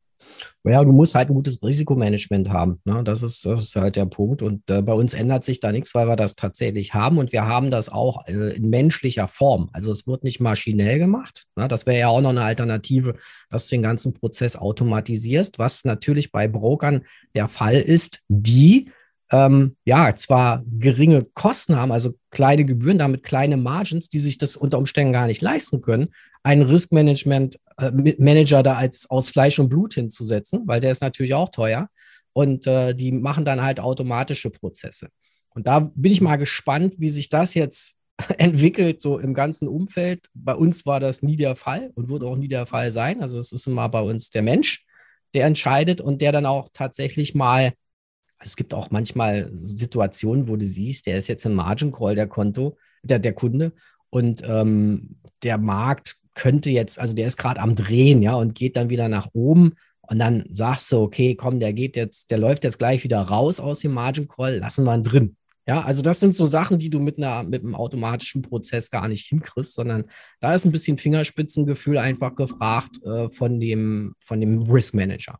Ja, 0.63 0.83
du 0.83 0.91
musst 0.91 1.13
halt 1.13 1.29
ein 1.29 1.35
gutes 1.35 1.61
Risikomanagement 1.61 2.49
haben. 2.49 2.81
Ne? 2.85 3.03
Das, 3.03 3.21
ist, 3.21 3.45
das 3.45 3.61
ist 3.61 3.75
halt 3.75 3.95
der 3.95 4.07
Punkt. 4.07 4.41
Und 4.41 4.67
äh, 4.69 4.81
bei 4.81 4.93
uns 4.93 5.13
ändert 5.13 5.43
sich 5.43 5.59
da 5.59 5.71
nichts, 5.71 5.93
weil 5.93 6.07
wir 6.07 6.15
das 6.15 6.35
tatsächlich 6.35 6.93
haben. 6.93 7.19
Und 7.19 7.31
wir 7.31 7.45
haben 7.45 7.69
das 7.69 7.89
auch 7.89 8.25
äh, 8.27 8.55
in 8.55 8.69
menschlicher 8.69 9.27
Form. 9.27 9.69
Also 9.73 9.91
es 9.91 10.07
wird 10.07 10.23
nicht 10.23 10.39
maschinell 10.39 10.97
gemacht. 10.97 11.45
Ne? 11.55 11.67
Das 11.67 11.85
wäre 11.85 11.99
ja 11.99 12.07
auch 12.07 12.21
noch 12.21 12.31
eine 12.31 12.43
Alternative, 12.43 13.15
dass 13.49 13.67
du 13.67 13.75
den 13.75 13.83
ganzen 13.83 14.13
Prozess 14.13 14.55
automatisierst, 14.55 15.59
was 15.59 15.85
natürlich 15.85 16.31
bei 16.31 16.47
Brokern 16.47 17.05
der 17.35 17.47
Fall 17.47 17.79
ist, 17.79 18.23
die 18.27 18.89
ähm, 19.31 19.75
ja 19.85 20.13
zwar 20.15 20.63
geringe 20.79 21.25
Kosten 21.33 21.75
haben, 21.75 21.91
also 21.91 22.13
kleine 22.31 22.65
Gebühren, 22.65 22.97
damit 22.97 23.23
kleine 23.23 23.57
Margins, 23.57 24.09
die 24.09 24.19
sich 24.19 24.37
das 24.37 24.55
unter 24.55 24.77
Umständen 24.77 25.13
gar 25.13 25.27
nicht 25.27 25.41
leisten 25.41 25.81
können, 25.81 26.09
einen 26.43 26.63
Riskmanagement 26.63 27.59
äh, 27.77 27.91
Manager 28.17 28.63
da 28.63 28.75
als 28.75 29.09
aus 29.09 29.29
Fleisch 29.29 29.59
und 29.59 29.69
Blut 29.69 29.93
hinzusetzen, 29.93 30.63
weil 30.65 30.81
der 30.81 30.91
ist 30.91 31.01
natürlich 31.01 31.33
auch 31.33 31.49
teuer. 31.49 31.89
Und 32.33 32.67
äh, 32.67 32.93
die 32.93 33.11
machen 33.11 33.45
dann 33.45 33.61
halt 33.61 33.79
automatische 33.79 34.49
Prozesse. 34.49 35.09
Und 35.49 35.67
da 35.67 35.79
bin 35.79 36.11
ich 36.11 36.21
mal 36.21 36.35
gespannt, 36.35 36.95
wie 36.99 37.09
sich 37.09 37.29
das 37.29 37.53
jetzt 37.53 37.97
entwickelt, 38.37 39.01
so 39.01 39.19
im 39.19 39.33
ganzen 39.33 39.67
Umfeld. 39.67 40.29
Bei 40.33 40.55
uns 40.55 40.85
war 40.85 40.99
das 40.99 41.21
nie 41.21 41.37
der 41.37 41.55
Fall 41.55 41.91
und 41.95 42.09
wird 42.09 42.23
auch 42.23 42.35
nie 42.35 42.49
der 42.49 42.65
Fall 42.65 42.91
sein. 42.91 43.21
Also 43.21 43.37
es 43.37 43.51
ist 43.51 43.67
immer 43.67 43.87
bei 43.89 44.01
uns 44.01 44.29
der 44.29 44.41
Mensch, 44.41 44.85
der 45.33 45.45
entscheidet 45.45 46.01
und 46.01 46.21
der 46.21 46.31
dann 46.31 46.45
auch 46.45 46.69
tatsächlich 46.73 47.35
mal, 47.35 47.73
also 48.37 48.49
es 48.49 48.55
gibt 48.55 48.73
auch 48.73 48.91
manchmal 48.91 49.49
Situationen, 49.53 50.49
wo 50.49 50.55
du 50.55 50.65
siehst, 50.65 51.07
der 51.07 51.17
ist 51.17 51.27
jetzt 51.27 51.45
im 51.45 51.55
Margin 51.55 51.91
Call, 51.91 52.15
der 52.15 52.27
Konto, 52.27 52.77
der, 53.03 53.19
der 53.19 53.33
Kunde, 53.33 53.73
und 54.09 54.41
ähm, 54.45 55.17
der 55.43 55.57
Markt 55.57 56.17
könnte 56.35 56.69
jetzt, 56.69 56.99
also 56.99 57.15
der 57.15 57.27
ist 57.27 57.37
gerade 57.37 57.59
am 57.59 57.75
Drehen, 57.75 58.21
ja, 58.21 58.35
und 58.35 58.53
geht 58.53 58.75
dann 58.75 58.89
wieder 58.89 59.09
nach 59.09 59.29
oben. 59.33 59.73
Und 60.01 60.19
dann 60.19 60.45
sagst 60.51 60.91
du, 60.91 60.99
okay, 60.99 61.35
komm, 61.35 61.59
der 61.59 61.73
geht 61.73 61.95
jetzt, 61.95 62.29
der 62.29 62.37
läuft 62.37 62.63
jetzt 62.63 62.77
gleich 62.77 63.03
wieder 63.03 63.21
raus 63.21 63.59
aus 63.59 63.79
dem 63.79 63.93
Margin 63.93 64.27
Call, 64.27 64.59
lassen 64.59 64.83
wir 64.83 64.93
ihn 64.93 65.03
drin. 65.03 65.37
Ja, 65.67 65.81
also 65.81 66.03
das 66.03 66.19
sind 66.19 66.35
so 66.35 66.45
Sachen, 66.45 66.77
die 66.77 66.91
du 66.91 66.99
mit 66.99 67.17
einer, 67.17 67.41
mit 67.41 67.63
einem 67.63 67.73
automatischen 67.73 68.43
Prozess 68.43 68.91
gar 68.91 69.07
nicht 69.07 69.25
hinkriegst, 69.25 69.73
sondern 69.73 70.03
da 70.39 70.53
ist 70.53 70.63
ein 70.63 70.71
bisschen 70.71 70.99
Fingerspitzengefühl 70.99 71.97
einfach 71.97 72.35
gefragt 72.35 73.01
äh, 73.03 73.29
von 73.29 73.59
dem, 73.59 74.13
von 74.19 74.39
dem 74.39 74.69
Risk 74.69 74.93
Manager. 74.93 75.39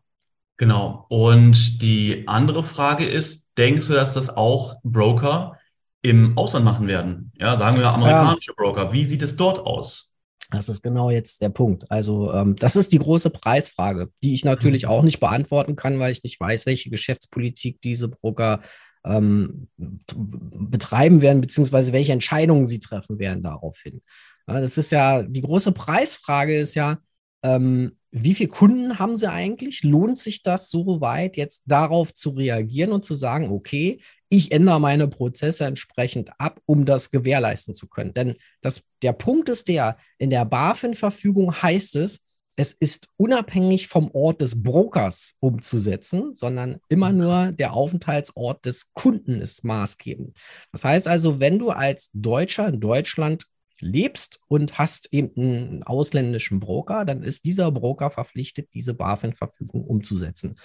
Genau. 0.58 1.06
Und 1.10 1.80
die 1.82 2.24
andere 2.28 2.64
Frage 2.64 3.06
ist, 3.06 3.52
denkst 3.58 3.88
du, 3.88 3.94
dass 3.94 4.14
das 4.14 4.36
auch 4.36 4.78
Broker 4.84 5.60
im 6.02 6.36
Ausland 6.38 6.66
machen 6.66 6.88
werden? 6.88 7.32
Ja, 7.38 7.56
sagen 7.58 7.78
wir 7.78 7.94
amerikanische 7.94 8.52
ja. 8.52 8.56
Broker. 8.58 8.94
Wie 8.94 9.06
sieht 9.06 9.22
es 9.22 9.36
dort 9.36 9.60
aus? 9.60 10.15
Das 10.52 10.70
ist 10.70 10.82
genau 10.84 11.10
jetzt 11.10 11.42
der 11.42 11.50
Punkt. 11.50 11.90
Also 11.90 12.32
ähm, 12.32 12.56
das 12.56 12.76
ist 12.76 12.94
die 12.94 13.00
große 13.00 13.30
Preisfrage, 13.30 14.10
die 14.22 14.34
ich 14.34 14.46
natürlich 14.46 14.84
mhm. 14.84 14.90
auch 14.90 15.04
nicht 15.04 15.20
beantworten 15.20 15.76
kann, 15.76 16.00
weil 16.00 16.12
ich 16.12 16.24
nicht 16.24 16.40
weiß, 16.40 16.66
welche 16.66 16.90
Geschäftspolitik 16.90 17.82
diese 17.82 18.10
Broker 18.10 18.62
ähm, 19.06 19.68
betreiben 19.78 21.22
werden, 21.22 21.42
beziehungsweise 21.42 21.94
welche 21.94 22.14
Entscheidungen 22.14 22.68
sie 22.68 22.80
treffen 22.80 23.20
werden 23.20 23.44
daraufhin. 23.44 24.02
Ja, 24.48 24.60
das 24.60 24.78
ist 24.78 24.92
ja, 24.92 25.24
die 25.24 25.42
große 25.42 25.72
Preisfrage 25.72 26.58
ist 26.58 26.76
ja, 26.76 27.00
ähm, 27.44 27.98
wie 28.12 28.34
viele 28.34 28.50
Kunden 28.50 28.98
haben 28.98 29.16
sie 29.16 29.30
eigentlich? 29.30 29.84
Lohnt 29.84 30.20
sich 30.20 30.42
das 30.42 30.70
so 30.70 31.02
weit, 31.02 31.38
jetzt 31.38 31.64
darauf 31.66 32.14
zu 32.14 32.30
reagieren 32.30 32.92
und 32.92 33.04
zu 33.04 33.14
sagen, 33.14 33.52
okay, 33.52 34.02
ich 34.30 34.52
ändere 34.52 34.80
meine 34.80 35.08
Prozesse 35.08 35.66
entsprechend 35.66 36.32
ab, 36.40 36.60
um 36.66 36.86
das 36.86 37.12
gewährleisten 37.12 37.74
zu 37.74 37.88
können. 37.88 38.14
Denn 38.14 38.36
das, 38.62 38.84
der 39.02 39.14
Punkt 39.14 39.50
ist 39.50 39.68
der, 39.68 39.98
in 40.18 40.30
der 40.30 40.46
BaFin-Verfügung 40.46 41.62
heißt 41.62 41.96
es, 41.98 42.22
es 42.58 42.72
ist 42.72 43.10
unabhängig 43.18 43.88
vom 43.88 44.10
Ort 44.12 44.42
des 44.42 44.64
Brokers 44.64 45.36
umzusetzen, 45.42 46.34
sondern 46.34 46.80
immer 46.88 47.12
nur 47.12 47.52
der 47.52 47.74
Aufenthaltsort 47.74 48.66
des 48.66 48.94
Kunden 48.94 49.42
ist 49.42 49.66
maßgebend. 49.66 50.38
Das 50.72 50.86
heißt 50.86 51.08
also, 51.08 51.40
wenn 51.40 51.60
du 51.60 51.72
als 51.72 52.10
Deutscher 52.14 52.68
in 52.70 52.80
Deutschland 52.80 53.46
lebst 53.82 54.40
und 54.48 54.78
hast 54.78 55.12
eben 55.12 55.32
einen 55.36 55.84
ausländischen 55.84 56.62
Broker, 56.62 57.04
dann 57.04 57.24
ist 57.24 57.44
dieser 57.44 57.72
Broker 57.72 58.10
verpflichtet, 58.10 58.70
diese 58.74 58.94
BaFin-Verfügung 58.94 59.84
umzusetzen. 59.84 60.58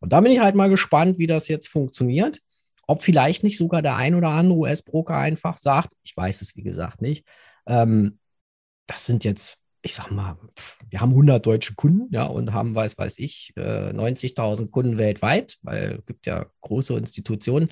Und 0.00 0.12
da 0.12 0.20
bin 0.20 0.32
ich 0.32 0.40
halt 0.40 0.54
mal 0.54 0.68
gespannt, 0.68 1.18
wie 1.18 1.26
das 1.26 1.48
jetzt 1.48 1.68
funktioniert 1.68 2.40
ob 2.88 3.02
vielleicht 3.02 3.44
nicht 3.44 3.58
sogar 3.58 3.82
der 3.82 3.96
ein 3.96 4.14
oder 4.14 4.30
andere 4.30 4.58
US-Broker 4.58 5.16
einfach 5.16 5.58
sagt, 5.58 5.90
ich 6.02 6.16
weiß 6.16 6.40
es 6.40 6.56
wie 6.56 6.62
gesagt 6.62 7.02
nicht, 7.02 7.24
ähm, 7.66 8.18
das 8.86 9.04
sind 9.04 9.24
jetzt, 9.24 9.62
ich 9.82 9.94
sag 9.94 10.10
mal, 10.10 10.38
wir 10.88 11.00
haben 11.00 11.10
100 11.10 11.44
deutsche 11.44 11.74
Kunden, 11.74 12.08
ja, 12.10 12.24
und 12.24 12.54
haben, 12.54 12.74
weiß, 12.74 12.96
weiß 12.96 13.18
ich, 13.18 13.52
äh, 13.56 13.92
90.000 13.92 14.70
Kunden 14.70 14.96
weltweit, 14.96 15.58
weil 15.62 15.98
es 15.98 16.06
gibt 16.06 16.26
ja 16.26 16.46
große 16.62 16.96
Institutionen, 16.96 17.68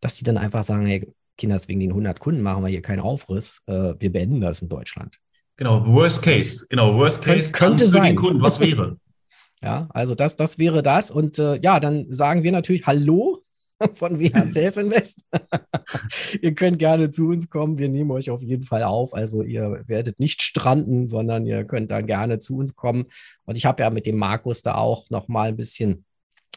dass 0.00 0.16
die 0.16 0.24
dann 0.24 0.38
einfach 0.38 0.64
sagen, 0.64 0.86
hey, 0.86 1.12
Kinders, 1.36 1.68
wegen 1.68 1.80
den 1.80 1.90
100 1.90 2.18
Kunden 2.18 2.40
machen 2.40 2.62
wir 2.62 2.70
hier 2.70 2.82
keinen 2.82 3.00
Aufriss, 3.00 3.62
äh, 3.66 3.94
wir 3.98 4.12
beenden 4.12 4.40
das 4.40 4.62
in 4.62 4.70
Deutschland. 4.70 5.18
Genau, 5.56 5.84
Worst 5.86 6.22
Case, 6.22 6.66
genau, 6.70 6.96
Worst 6.96 7.22
Case 7.22 7.52
Kön 7.52 7.68
könnte 7.68 7.86
sein. 7.86 8.16
Kunden, 8.16 8.40
was 8.40 8.60
wäre? 8.60 8.96
ja, 9.62 9.88
also 9.90 10.14
das, 10.14 10.36
das 10.36 10.58
wäre 10.58 10.82
das 10.82 11.10
und 11.10 11.38
äh, 11.38 11.60
ja, 11.60 11.80
dann 11.80 12.10
sagen 12.10 12.44
wir 12.44 12.52
natürlich 12.52 12.86
Hallo 12.86 13.43
von 13.94 14.18
WH 14.18 14.46
Self 14.46 14.76
Invest. 14.76 15.24
ihr 16.42 16.54
könnt 16.54 16.78
gerne 16.78 17.10
zu 17.10 17.28
uns 17.28 17.48
kommen. 17.48 17.78
Wir 17.78 17.88
nehmen 17.88 18.10
euch 18.10 18.30
auf 18.30 18.42
jeden 18.42 18.62
Fall 18.62 18.82
auf. 18.82 19.14
Also 19.14 19.42
ihr 19.42 19.82
werdet 19.86 20.20
nicht 20.20 20.42
stranden, 20.42 21.08
sondern 21.08 21.46
ihr 21.46 21.64
könnt 21.64 21.90
dann 21.90 22.06
gerne 22.06 22.38
zu 22.38 22.56
uns 22.56 22.74
kommen. 22.76 23.06
Und 23.44 23.56
ich 23.56 23.66
habe 23.66 23.82
ja 23.82 23.90
mit 23.90 24.06
dem 24.06 24.16
Markus 24.16 24.62
da 24.62 24.74
auch 24.74 25.08
noch 25.10 25.28
mal 25.28 25.48
ein 25.48 25.56
bisschen 25.56 26.04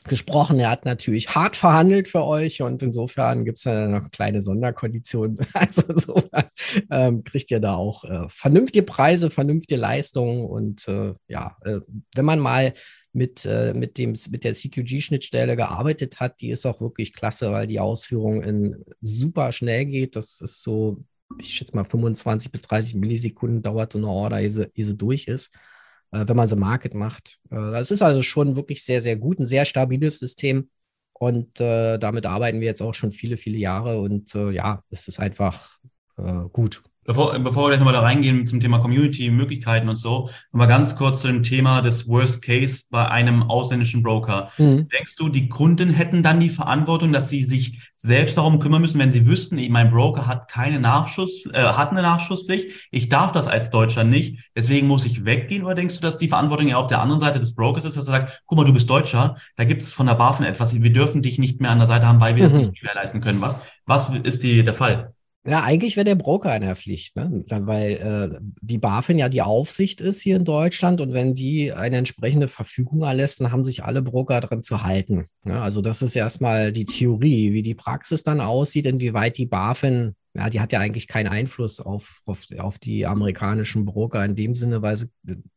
gesprochen. 0.08 0.60
Er 0.60 0.70
hat 0.70 0.86
natürlich 0.86 1.36
hart 1.36 1.56
verhandelt 1.56 2.08
für 2.08 2.24
euch 2.24 2.62
und 2.62 2.82
insofern 2.82 3.46
gibt 3.46 3.58
es 3.58 3.64
da 3.64 3.88
noch 3.88 4.10
kleine 4.10 4.42
Sonderkonditionen. 4.42 5.38
Also 5.54 5.84
insofern 5.90 6.46
ähm, 6.92 7.24
kriegt 7.24 7.52
ihr 7.52 7.60
da 7.60 7.76
auch 7.76 8.04
äh, 8.04 8.28
vernünftige 8.30 8.84
Preise, 8.84 9.30
vernünftige 9.30 9.80
Leistungen 9.80 10.46
und 10.46 10.88
äh, 10.88 11.14
ja, 11.28 11.58
äh, 11.66 11.80
wenn 12.16 12.26
man 12.26 12.40
mal 12.40 12.74
mit, 13.14 13.46
äh, 13.46 13.74
mit, 13.74 13.98
dem, 13.98 14.14
mit 14.32 14.44
der 14.44 14.54
CQG-Schnittstelle 14.54 15.56
gearbeitet 15.56 16.20
hat, 16.20 16.42
die 16.42 16.50
ist 16.50 16.66
auch 16.66 16.82
wirklich 16.82 17.14
klasse, 17.14 17.52
weil 17.52 17.68
die 17.68 17.80
Ausführung 17.80 18.44
in 18.44 18.84
super 19.02 19.52
schnell 19.52 19.86
geht. 19.86 20.16
Das 20.16 20.42
ist 20.42 20.62
so, 20.62 21.04
ich 21.40 21.54
schätze 21.54 21.76
mal, 21.76 21.86
25 21.86 22.52
bis 22.52 22.62
30 22.64 22.96
Millisekunden 22.96 23.62
dauert 23.62 23.94
so 23.94 24.00
eine 24.00 24.08
Order, 24.08 24.42
ehe 24.42 24.50
sie, 24.50 24.70
sie 24.76 24.98
durch 24.98 25.28
ist, 25.28 25.54
äh, 26.12 26.28
wenn 26.28 26.36
man 26.38 26.48
sie 26.48 26.56
Market 26.56 26.94
macht. 26.94 27.40
Äh, 27.50 27.56
das 27.56 27.92
ist 27.92 28.02
also 28.02 28.22
schon 28.22 28.56
wirklich 28.56 28.84
sehr, 28.84 29.02
sehr 29.02 29.16
gut, 29.16 29.40
ein 29.40 29.46
sehr 29.46 29.66
stabiles 29.66 30.20
System. 30.20 30.70
Und 31.14 31.60
äh, 31.60 31.98
damit 31.98 32.28
arbeiten 32.28 32.60
wir 32.60 32.68
jetzt 32.68 32.82
auch 32.82 32.94
schon 32.94 33.12
viele, 33.12 33.38
viele 33.38 33.58
Jahre. 33.58 34.00
Und 34.00 34.36
äh, 34.36 34.52
ja, 34.52 34.84
es 34.92 35.08
ist 35.08 35.20
einfach 35.20 35.80
äh, 36.18 36.44
gut. 36.52 36.84
Bevor, 37.08 37.40
bevor 37.40 37.64
wir 37.64 37.68
gleich 37.70 37.80
nochmal 37.80 37.94
da 37.94 38.02
reingehen 38.02 38.46
zum 38.48 38.60
Thema 38.60 38.80
Community, 38.80 39.32
Möglichkeiten 39.32 39.88
und 39.88 39.96
so, 39.96 40.30
nochmal 40.52 40.68
ganz 40.68 40.98
kurz 40.98 41.22
zu 41.22 41.28
dem 41.28 41.42
Thema 41.42 41.82
des 41.82 42.06
Worst 42.10 42.42
Case 42.42 42.84
bei 42.92 43.08
einem 43.08 43.44
ausländischen 43.44 44.04
Broker. 44.04 44.52
Mhm. 44.58 44.90
Denkst 44.90 45.16
du, 45.16 45.30
die 45.30 45.48
Kunden 45.48 45.90
hätten 45.90 46.22
dann 46.22 46.42
die 46.42 46.50
Verantwortung, 46.50 47.14
dass 47.14 47.30
sie 47.30 47.44
sich 47.44 47.80
selbst 47.96 48.36
darum 48.36 48.60
kümmern 48.60 48.82
müssen, 48.82 49.00
wenn 49.00 49.14
sie 49.14 49.26
wüssten, 49.26 49.58
mein 49.72 49.90
Broker 49.90 50.28
hat 50.28 50.50
keine 50.50 50.82
Nachschuss, 50.82 51.46
äh, 51.54 51.62
hat 51.62 51.92
eine 51.92 52.02
Nachschusspflicht, 52.02 52.90
ich 52.92 53.08
darf 53.08 53.32
das 53.32 53.48
als 53.48 53.70
Deutscher 53.70 54.04
nicht, 54.04 54.52
deswegen 54.54 54.88
muss 54.88 55.06
ich 55.06 55.24
weggehen? 55.24 55.64
Oder 55.64 55.76
denkst 55.76 55.96
du, 55.96 56.02
dass 56.02 56.18
die 56.18 56.28
Verantwortung 56.28 56.68
ja 56.68 56.76
auf 56.76 56.90
der 56.90 57.00
anderen 57.00 57.22
Seite 57.22 57.40
des 57.40 57.56
Brokers 57.56 57.86
ist, 57.86 57.96
dass 57.96 58.08
er 58.08 58.20
sagt, 58.20 58.44
guck 58.46 58.58
mal, 58.58 58.66
du 58.66 58.74
bist 58.74 58.90
Deutscher, 58.90 59.38
da 59.56 59.64
gibt 59.64 59.82
es 59.82 59.94
von 59.94 60.08
der 60.08 60.16
BaFin 60.16 60.46
etwas, 60.46 60.78
wir 60.78 60.92
dürfen 60.92 61.22
dich 61.22 61.40
nicht 61.40 61.62
mehr 61.62 61.72
an 61.72 61.78
der 61.78 61.88
Seite 61.88 62.06
haben, 62.06 62.20
weil 62.20 62.36
wir 62.36 62.44
mhm. 62.44 62.52
das 62.52 62.62
nicht 62.62 62.82
gewährleisten 62.82 63.22
können. 63.22 63.40
Was, 63.40 63.56
was 63.86 64.10
ist 64.10 64.44
die, 64.44 64.62
der 64.66 64.74
Fall? 64.74 65.14
Ja, 65.48 65.64
eigentlich 65.64 65.96
wäre 65.96 66.04
der 66.04 66.16
Broker 66.16 66.54
in 66.54 66.62
der 66.62 66.76
Pflicht, 66.76 67.16
ne? 67.16 67.42
weil 67.48 67.92
äh, 67.94 68.38
die 68.60 68.78
BaFin 68.78 69.18
ja 69.18 69.30
die 69.30 69.42
Aufsicht 69.42 70.02
ist 70.02 70.22
hier 70.22 70.36
in 70.36 70.44
Deutschland 70.44 71.00
und 71.00 71.14
wenn 71.14 71.36
die 71.36 71.72
eine 71.72 71.96
entsprechende 71.96 72.50
Verfügung 72.50 73.04
erlässt, 73.04 73.40
dann 73.40 73.54
haben 73.54 73.64
sich 73.64 73.86
alle 73.86 74.02
Broker 74.02 74.42
dran 74.42 74.62
zu 74.62 74.84
halten. 74.84 75.28
Ne? 75.46 75.62
Also 75.62 75.80
das 75.80 76.02
ist 76.02 76.18
erstmal 76.18 76.74
die 76.74 76.84
Theorie, 76.84 77.54
wie 77.54 77.64
die 77.64 77.76
Praxis 77.76 78.24
dann 78.24 78.42
aussieht, 78.42 78.86
inwieweit 78.86 79.38
die 79.38 79.46
BaFin, 79.46 80.16
ja, 80.34 80.50
die 80.50 80.60
hat 80.60 80.74
ja 80.74 80.80
eigentlich 80.80 81.08
keinen 81.08 81.28
Einfluss 81.28 81.80
auf, 81.80 82.20
auf, 82.26 82.44
auf 82.60 82.78
die 82.78 83.06
amerikanischen 83.06 83.86
Broker 83.86 84.26
in 84.26 84.36
dem 84.36 84.54
Sinne, 84.54 84.82
weil 84.82 84.98
sie 84.98 85.08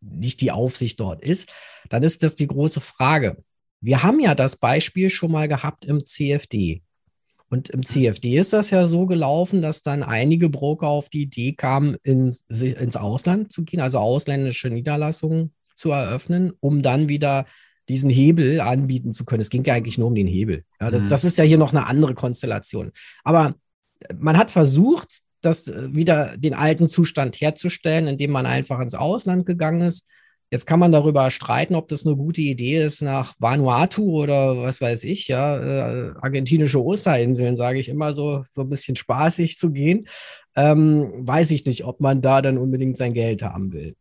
nicht 0.00 0.40
die 0.40 0.53
Aufsicht 0.53 1.00
dort 1.00 1.20
ist. 1.20 1.53
Dann 1.88 2.05
ist 2.05 2.22
das 2.22 2.37
die 2.37 2.46
große 2.46 2.81
Frage. 2.81 3.42
Wir 3.81 4.05
haben 4.05 4.20
ja 4.20 4.37
das 4.37 4.57
Beispiel 4.57 5.11
schon 5.11 5.33
mal 5.33 5.48
gehabt 5.48 5.85
im 5.85 6.07
CFD. 6.07 6.83
Und 7.51 7.69
im 7.69 7.85
CFD 7.85 8.39
ist 8.39 8.53
das 8.53 8.71
ja 8.71 8.87
so 8.87 9.07
gelaufen, 9.07 9.61
dass 9.61 9.83
dann 9.83 10.05
einige 10.05 10.49
Broker 10.49 10.87
auf 10.87 11.09
die 11.09 11.23
Idee 11.23 11.53
kamen, 11.53 11.97
ins, 12.03 12.43
ins 12.49 12.97
Ausland 12.97 13.53
zu 13.53 13.65
gehen, 13.65 13.81
also 13.81 13.99
ausländische 13.99 14.71
Niederlassungen 14.71 15.53
zu 15.75 15.91
eröffnen, 15.91 16.53
um 16.61 16.81
dann 16.81 17.09
wieder 17.09 17.47
diesen 17.89 18.09
Hebel 18.09 18.61
anbieten 18.61 19.13
zu 19.13 19.25
können. 19.25 19.41
Es 19.41 19.51
ging 19.51 19.65
ja 19.65 19.75
eigentlich 19.75 19.99
nur 19.99 20.07
um 20.07 20.15
den 20.15 20.29
Hebel. 20.29 20.65
Ja, 20.81 20.93
das, 20.93 21.03
mhm. 21.03 21.09
das 21.09 21.25
ist 21.25 21.39
ja 21.39 21.45
hier 21.45 21.59
noch 21.59 21.73
eine 21.73 21.87
andere 21.87 22.15
Konstellation. 22.15 22.93
Aber 23.25 23.57
man 24.17 24.39
hat 24.39 24.53
versucht, 24.53 25.23
das 25.41 25.67
äh, 25.67 25.93
wieder 25.93 26.37
den 26.37 26.55
alten 26.55 26.89
Zustand 26.89 27.41
herzustellen, 27.41 28.07
indem 28.07 28.31
man 28.31 28.47
einfach 28.47 28.79
ins 28.79 28.95
Ausland 28.95 29.45
gegangen 29.45 29.83
ist 29.83 30.07
Jetzt 30.51 30.67
kann 30.67 30.81
man 30.81 30.91
darüber 30.91 31.31
streiten, 31.31 31.77
ob 31.77 31.87
das 31.87 32.05
eine 32.05 32.17
gute 32.17 32.41
Idee 32.41 32.83
ist, 32.83 33.03
nach 33.03 33.35
Vanuatu 33.39 34.23
oder 34.23 34.63
was 34.63 34.81
weiß 34.81 35.05
ich, 35.05 35.29
ja, 35.29 35.57
äh, 35.57 36.13
argentinische 36.21 36.83
Osterinseln, 36.83 37.57
sage 37.57 37.79
ich 37.79 37.89
immer 37.89 38.13
so, 38.15 38.45
so 38.51 38.63
ein 38.63 38.69
bisschen 38.69 38.97
spaßig 38.97 39.59
zu 39.59 39.71
gehen. 39.71 40.09
Ähm, 40.57 41.13
weiß 41.19 41.53
ich 41.53 41.65
nicht, 41.67 41.85
ob 41.85 42.01
man 42.01 42.21
da 42.21 42.43
dann 42.43 42.59
unbedingt 42.59 42.97
sein 42.97 43.15
Geld 43.15 43.43
haben 43.43 43.73
will. 43.73 43.95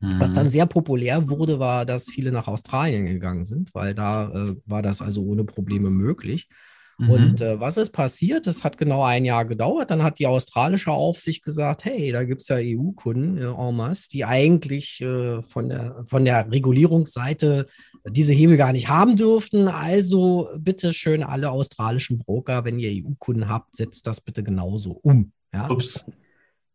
Mhm. 0.00 0.20
Was 0.20 0.32
dann 0.32 0.46
mhm. 0.46 0.50
sehr 0.50 0.66
populär 0.66 1.28
wurde, 1.28 1.58
war, 1.58 1.84
dass 1.84 2.08
viele 2.08 2.30
nach 2.30 2.46
Australien 2.46 3.06
gegangen 3.06 3.44
sind, 3.44 3.74
weil 3.74 3.94
da 3.94 4.28
äh, 4.30 4.56
war 4.64 4.82
das 4.82 5.02
also 5.02 5.22
ohne 5.24 5.42
Probleme 5.44 5.90
möglich. 5.90 6.48
Mhm. 6.98 7.10
Und 7.10 7.40
äh, 7.40 7.60
was 7.60 7.76
ist 7.76 7.90
passiert? 7.90 8.46
Das 8.46 8.64
hat 8.64 8.78
genau 8.78 9.02
ein 9.02 9.24
Jahr 9.24 9.44
gedauert. 9.44 9.90
Dann 9.90 10.02
hat 10.02 10.18
die 10.18 10.26
australische 10.26 10.90
Aufsicht 10.90 11.44
gesagt, 11.44 11.84
hey, 11.84 12.10
da 12.10 12.24
gibt 12.24 12.42
es 12.42 12.48
ja 12.48 12.56
EU-Kunden 12.58 13.38
äh, 13.38 13.44
en 13.44 13.76
masse, 13.76 14.08
die 14.08 14.24
eigentlich 14.24 15.00
äh, 15.02 15.42
von, 15.42 15.68
der, 15.68 16.04
von 16.08 16.24
der 16.24 16.50
Regulierungsseite 16.50 17.66
diese 18.08 18.32
Hebel 18.32 18.56
gar 18.56 18.72
nicht 18.72 18.88
haben 18.88 19.16
dürften. 19.16 19.68
Also 19.68 20.48
bitte 20.58 20.92
schön 20.92 21.22
alle 21.22 21.50
australischen 21.50 22.18
Broker, 22.18 22.64
wenn 22.64 22.78
ihr 22.78 23.04
EU-Kunden 23.04 23.48
habt, 23.48 23.76
setzt 23.76 24.06
das 24.06 24.20
bitte 24.20 24.42
genauso 24.42 24.92
um. 25.02 25.32
Ja? 25.52 25.70
Ups. 25.70 26.10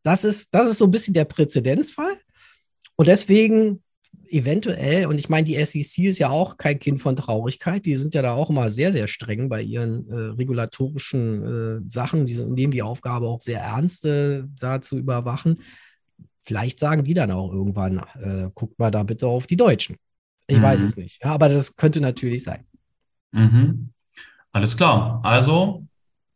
Das 0.03 0.23
ist, 0.23 0.53
das 0.53 0.69
ist 0.69 0.77
so 0.79 0.85
ein 0.85 0.91
bisschen 0.91 1.13
der 1.13 1.25
Präzedenzfall. 1.25 2.17
Und 2.95 3.07
deswegen 3.07 3.81
eventuell, 4.31 5.05
und 5.05 5.17
ich 5.19 5.29
meine, 5.29 5.45
die 5.45 5.63
SEC 5.63 6.05
ist 6.05 6.19
ja 6.19 6.29
auch 6.29 6.57
kein 6.57 6.79
Kind 6.79 7.01
von 7.01 7.15
Traurigkeit, 7.15 7.85
die 7.85 7.95
sind 7.95 8.13
ja 8.13 8.21
da 8.21 8.33
auch 8.33 8.49
immer 8.49 8.69
sehr, 8.69 8.91
sehr 8.91 9.07
streng 9.07 9.49
bei 9.49 9.61
ihren 9.61 10.09
äh, 10.09 10.15
regulatorischen 10.15 11.83
äh, 11.85 11.89
Sachen, 11.89 12.25
die 12.25 12.35
nehmen 12.43 12.71
die 12.71 12.81
Aufgabe 12.81 13.27
auch 13.27 13.41
sehr 13.41 13.61
ernst, 13.61 14.05
äh, 14.05 14.43
da 14.59 14.81
zu 14.81 14.97
überwachen. 14.97 15.61
Vielleicht 16.41 16.79
sagen 16.79 17.03
die 17.03 17.13
dann 17.13 17.31
auch 17.31 17.51
irgendwann, 17.51 17.99
äh, 18.21 18.49
guckt 18.53 18.79
mal 18.79 18.91
da 18.91 19.03
bitte 19.03 19.27
auf 19.27 19.47
die 19.47 19.57
Deutschen. 19.57 19.97
Ich 20.47 20.57
mhm. 20.57 20.63
weiß 20.63 20.81
es 20.81 20.97
nicht, 20.97 21.23
ja, 21.23 21.31
aber 21.31 21.49
das 21.49 21.75
könnte 21.75 22.01
natürlich 22.01 22.43
sein. 22.43 22.65
Mhm. 23.31 23.89
Alles 24.51 24.75
klar. 24.75 25.21
Also 25.23 25.85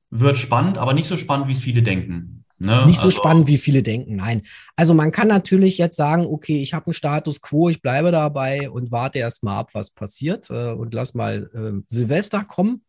wird 0.10 0.38
spannend, 0.38 0.78
aber 0.78 0.94
nicht 0.94 1.08
so 1.08 1.18
spannend, 1.18 1.48
wie 1.48 1.54
es 1.54 1.62
viele 1.62 1.84
denken. 1.84 2.45
Ne? 2.65 2.86
Nicht 2.86 2.99
so 2.99 3.06
also, 3.06 3.17
spannend, 3.17 3.47
wie 3.47 3.58
viele 3.58 3.84
denken. 3.84 4.15
Nein. 4.15 4.43
Also 4.75 4.93
man 4.93 5.12
kann 5.12 5.28
natürlich 5.28 5.78
jetzt 5.78 5.97
sagen, 5.97 6.25
okay, 6.25 6.62
ich 6.62 6.73
habe 6.73 6.88
einen 6.88 6.93
Status 6.93 7.41
quo, 7.41 7.69
ich 7.69 7.82
bleibe 7.82 8.12
dabei 8.12 8.69
und 8.69 8.91
warte 8.91 9.19
erst 9.19 9.43
mal 9.43 9.60
ab, 9.60 9.69
was 9.73 9.91
passiert 9.91 10.49
äh, 10.49 10.71
und 10.71 10.93
lass 10.93 11.13
mal 11.13 11.49
äh, 11.54 11.82
Silvester 11.86 12.43
kommen. 12.43 12.82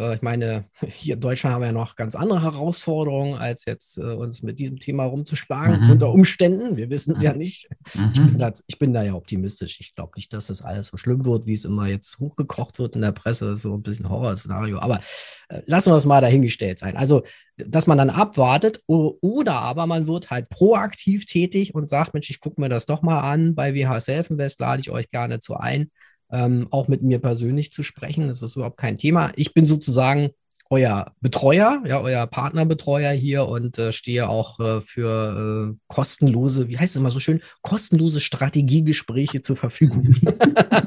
Äh, 0.00 0.14
ich 0.14 0.22
meine, 0.22 0.64
hier 0.86 1.14
in 1.14 1.20
Deutschland 1.20 1.54
haben 1.54 1.62
wir 1.62 1.66
ja 1.66 1.72
noch 1.72 1.96
ganz 1.96 2.14
andere 2.14 2.42
Herausforderungen, 2.42 3.34
als 3.34 3.64
jetzt 3.66 3.98
äh, 3.98 4.02
uns 4.02 4.42
mit 4.42 4.58
diesem 4.58 4.78
Thema 4.78 5.04
rumzuschlagen, 5.04 5.84
mhm. 5.84 5.90
unter 5.90 6.10
Umständen. 6.10 6.76
Wir 6.76 6.90
wissen 6.90 7.12
es 7.12 7.22
ja 7.22 7.34
nicht. 7.34 7.68
Mhm. 7.94 8.10
Ich, 8.12 8.20
bin 8.20 8.38
da, 8.38 8.52
ich, 8.66 8.78
bin 8.78 8.92
da, 8.92 9.02
ja 9.02 9.14
optimistisch. 9.14 9.80
Ich 9.80 9.94
glaube 9.94 10.12
nicht, 10.16 10.32
dass 10.32 10.46
das 10.46 10.62
alles 10.62 10.88
so 10.88 10.96
schlimm 10.96 11.24
wird, 11.24 11.46
wie 11.46 11.52
es 11.52 11.64
immer 11.64 11.86
jetzt 11.86 12.18
hochgekocht 12.18 12.78
wird 12.78 12.96
in 12.96 13.02
der 13.02 13.12
Presse. 13.12 13.56
So 13.56 13.74
ein 13.74 13.82
bisschen 13.82 14.08
Horrorszenario. 14.08 14.78
Aber 14.80 15.00
äh, 15.48 15.60
lassen 15.66 15.92
wir 15.92 15.96
es 15.96 16.06
mal 16.06 16.20
dahingestellt 16.20 16.78
sein. 16.78 16.96
Also, 16.96 17.22
dass 17.56 17.86
man 17.86 17.98
dann 17.98 18.08
abwartet 18.08 18.80
oder 18.86 19.56
aber 19.56 19.86
man 19.86 20.06
wird 20.06 20.30
halt 20.30 20.48
proaktiv 20.48 21.26
tätig 21.26 21.74
und 21.74 21.90
sagt, 21.90 22.14
Mensch, 22.14 22.30
ich 22.30 22.40
gucke 22.40 22.58
mir 22.58 22.70
das 22.70 22.86
doch 22.86 23.02
mal 23.02 23.20
an. 23.20 23.54
Bei 23.54 23.74
WH 23.74 24.00
Self 24.00 24.30
Invest 24.30 24.60
lade 24.60 24.80
ich 24.80 24.90
euch 24.90 25.10
gerne 25.10 25.40
zu 25.40 25.56
ein 25.56 25.90
ähm, 26.32 26.68
auch 26.70 26.88
mit 26.88 27.02
mir 27.02 27.18
persönlich 27.18 27.72
zu 27.72 27.82
sprechen. 27.82 28.28
Das 28.28 28.42
ist 28.42 28.56
überhaupt 28.56 28.78
kein 28.78 28.98
Thema. 28.98 29.32
Ich 29.36 29.54
bin 29.54 29.64
sozusagen 29.64 30.30
euer 30.70 31.12
Betreuer, 31.20 31.82
ja, 31.84 32.00
euer 32.00 32.26
Partnerbetreuer 32.28 33.10
hier 33.10 33.46
und 33.48 33.76
äh, 33.78 33.90
stehe 33.90 34.28
auch 34.28 34.60
äh, 34.60 34.80
für 34.80 35.72
äh, 35.72 35.76
kostenlose, 35.88 36.68
wie 36.68 36.78
heißt 36.78 36.94
es 36.94 37.00
immer 37.00 37.10
so 37.10 37.18
schön, 37.18 37.42
kostenlose 37.62 38.20
Strategiegespräche 38.20 39.42
zur 39.42 39.56
Verfügung. 39.56 40.14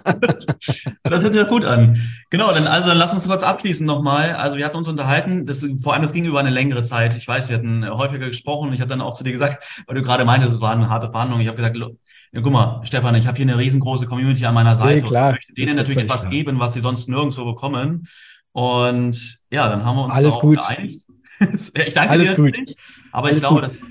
das 1.04 1.22
hört 1.22 1.34
sich 1.34 1.42
ja 1.42 1.48
gut 1.48 1.66
an. 1.66 2.00
Genau, 2.30 2.52
dann 2.54 2.66
also 2.68 2.88
dann 2.88 2.98
lass 2.98 3.14
uns 3.14 3.28
kurz 3.28 3.44
abschließen 3.44 3.86
nochmal. 3.86 4.34
Also 4.36 4.58
wir 4.58 4.66
hatten 4.66 4.78
uns 4.78 4.88
unterhalten, 4.88 5.46
das, 5.46 5.66
vor 5.82 5.94
allem 5.94 6.02
das 6.02 6.14
ging 6.14 6.24
über 6.24 6.40
eine 6.40 6.50
längere 6.50 6.84
Zeit. 6.84 7.18
Ich 7.18 7.28
weiß, 7.28 7.50
wir 7.50 7.58
hatten 7.58 7.88
häufiger 7.90 8.28
gesprochen. 8.28 8.72
Ich 8.72 8.80
habe 8.80 8.90
dann 8.90 9.02
auch 9.02 9.14
zu 9.16 9.26
dir 9.26 9.34
gesagt, 9.34 9.84
weil 9.86 9.96
du 9.96 10.02
gerade 10.02 10.24
meintest, 10.24 10.54
es 10.54 10.62
war 10.62 10.72
eine 10.72 10.90
harte 10.90 11.12
Verhandlung. 11.12 11.42
Ich 11.42 11.48
habe 11.48 11.58
gesagt, 11.58 11.78
ja, 12.34 12.42
guck 12.42 12.52
mal, 12.52 12.82
Stefan, 12.84 13.14
ich 13.14 13.28
habe 13.28 13.38
hier 13.38 13.46
eine 13.46 13.60
riesengroße 13.60 14.08
Community 14.08 14.44
an 14.46 14.56
meiner 14.56 14.76
Seite. 14.76 15.04
Nee, 15.04 15.08
klar. 15.08 15.30
Ich 15.30 15.36
möchte 15.36 15.54
denen 15.54 15.76
natürlich 15.76 16.04
etwas 16.04 16.22
klar. 16.22 16.32
geben, 16.32 16.60
was 16.60 16.74
sie 16.74 16.82
sonst 16.82 17.08
nirgendwo 17.08 17.46
bekommen. 17.46 18.08
Und 18.52 19.40
ja, 19.52 19.70
dann 19.70 19.86
haben 19.86 19.98
wir 19.98 20.06
uns 20.06 20.16
Alles 20.16 20.40
gut. 20.40 20.60
geeinigt. 20.60 21.06
ich 21.40 21.94
danke 21.94 22.10
Alles 22.10 22.30
dir 22.30 22.36
gut. 22.36 22.58
Nicht, 22.58 22.78
aber 23.12 23.28
Alles 23.28 23.38
ich 23.38 23.44
glaube, 23.44 23.62
gut. 23.62 23.66
das. 23.66 23.84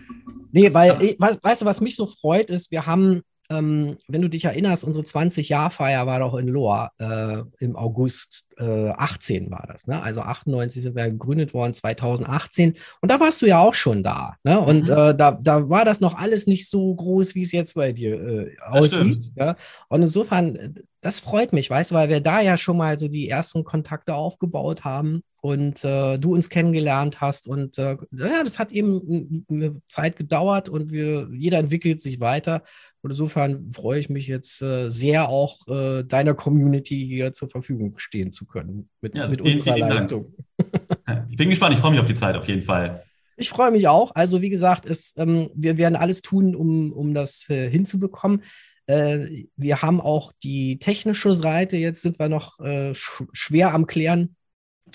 Nee, 0.50 0.74
weil, 0.74 1.00
ich, 1.02 1.16
weißt 1.20 1.62
du, 1.62 1.66
was 1.66 1.80
mich 1.80 1.94
so 1.94 2.06
freut, 2.06 2.50
ist, 2.50 2.72
wir 2.72 2.84
haben 2.84 3.22
ähm, 3.52 3.96
wenn 4.08 4.22
du 4.22 4.28
dich 4.28 4.44
erinnerst, 4.44 4.84
unsere 4.84 5.04
20-Jahr-Feier 5.04 6.06
war 6.06 6.20
doch 6.20 6.34
in 6.34 6.48
Lohr 6.48 6.92
äh, 6.98 7.42
im 7.58 7.76
August 7.76 8.48
äh, 8.58 8.90
18 8.90 9.50
war 9.50 9.64
das. 9.66 9.86
Ne? 9.86 10.02
Also 10.02 10.22
98 10.22 10.82
sind 10.82 10.96
wir 10.96 11.08
gegründet 11.10 11.54
worden, 11.54 11.74
2018. 11.74 12.76
Und 13.00 13.10
da 13.10 13.20
warst 13.20 13.42
du 13.42 13.46
ja 13.46 13.58
auch 13.58 13.74
schon 13.74 14.02
da. 14.02 14.36
Ne? 14.44 14.60
Und 14.60 14.88
mhm. 14.88 14.92
äh, 14.92 15.14
da, 15.14 15.32
da 15.32 15.68
war 15.68 15.84
das 15.84 16.00
noch 16.00 16.14
alles 16.14 16.46
nicht 16.46 16.68
so 16.68 16.94
groß, 16.94 17.34
wie 17.34 17.42
es 17.42 17.52
jetzt 17.52 17.74
bei 17.74 17.92
dir 17.92 18.20
äh, 18.20 18.56
aussieht. 18.60 19.32
Ja? 19.36 19.56
Und 19.88 20.02
insofern, 20.02 20.74
das 21.00 21.20
freut 21.20 21.52
mich, 21.52 21.68
weißt 21.68 21.90
du, 21.90 21.94
weil 21.96 22.08
wir 22.08 22.20
da 22.20 22.40
ja 22.40 22.56
schon 22.56 22.76
mal 22.76 22.98
so 22.98 23.08
die 23.08 23.28
ersten 23.28 23.64
Kontakte 23.64 24.14
aufgebaut 24.14 24.84
haben 24.84 25.22
und 25.40 25.84
äh, 25.84 26.18
du 26.18 26.34
uns 26.34 26.48
kennengelernt 26.48 27.20
hast. 27.20 27.48
Und 27.48 27.76
äh, 27.76 27.96
ja, 28.12 28.44
das 28.44 28.60
hat 28.60 28.70
eben 28.70 29.44
eine 29.50 29.82
Zeit 29.88 30.16
gedauert 30.16 30.68
und 30.68 30.92
wir, 30.92 31.28
jeder 31.32 31.58
entwickelt 31.58 32.00
sich 32.00 32.20
weiter. 32.20 32.62
Und 33.02 33.10
insofern 33.10 33.72
freue 33.72 33.98
ich 33.98 34.08
mich 34.08 34.28
jetzt 34.28 34.62
äh, 34.62 34.88
sehr, 34.88 35.28
auch 35.28 35.66
äh, 35.66 36.04
deiner 36.04 36.34
Community 36.34 37.04
hier 37.04 37.32
zur 37.32 37.48
Verfügung 37.48 37.98
stehen 37.98 38.30
zu 38.30 38.46
können 38.46 38.88
mit, 39.00 39.16
ja, 39.16 39.26
mit 39.26 39.40
vielen, 39.40 39.58
unserer 39.58 39.74
vielen 39.74 39.88
Leistung. 39.88 40.34
ich 41.28 41.36
bin 41.36 41.50
gespannt, 41.50 41.74
ich 41.74 41.80
freue 41.80 41.90
mich 41.90 42.00
auf 42.00 42.06
die 42.06 42.14
Zeit 42.14 42.36
auf 42.36 42.46
jeden 42.46 42.62
Fall. 42.62 43.02
Ich 43.36 43.48
freue 43.48 43.72
mich 43.72 43.88
auch. 43.88 44.14
Also, 44.14 44.40
wie 44.40 44.50
gesagt, 44.50 44.86
es, 44.86 45.14
ähm, 45.16 45.50
wir 45.54 45.78
werden 45.78 45.96
alles 45.96 46.22
tun, 46.22 46.54
um, 46.54 46.92
um 46.92 47.12
das 47.12 47.48
äh, 47.50 47.68
hinzubekommen. 47.68 48.44
Äh, 48.86 49.46
wir 49.56 49.82
haben 49.82 50.00
auch 50.00 50.32
die 50.42 50.78
technische 50.78 51.34
Seite, 51.34 51.76
jetzt 51.76 52.02
sind 52.02 52.20
wir 52.20 52.28
noch 52.28 52.60
äh, 52.60 52.94
sch 52.94 53.24
schwer 53.32 53.74
am 53.74 53.86
Klären, 53.88 54.36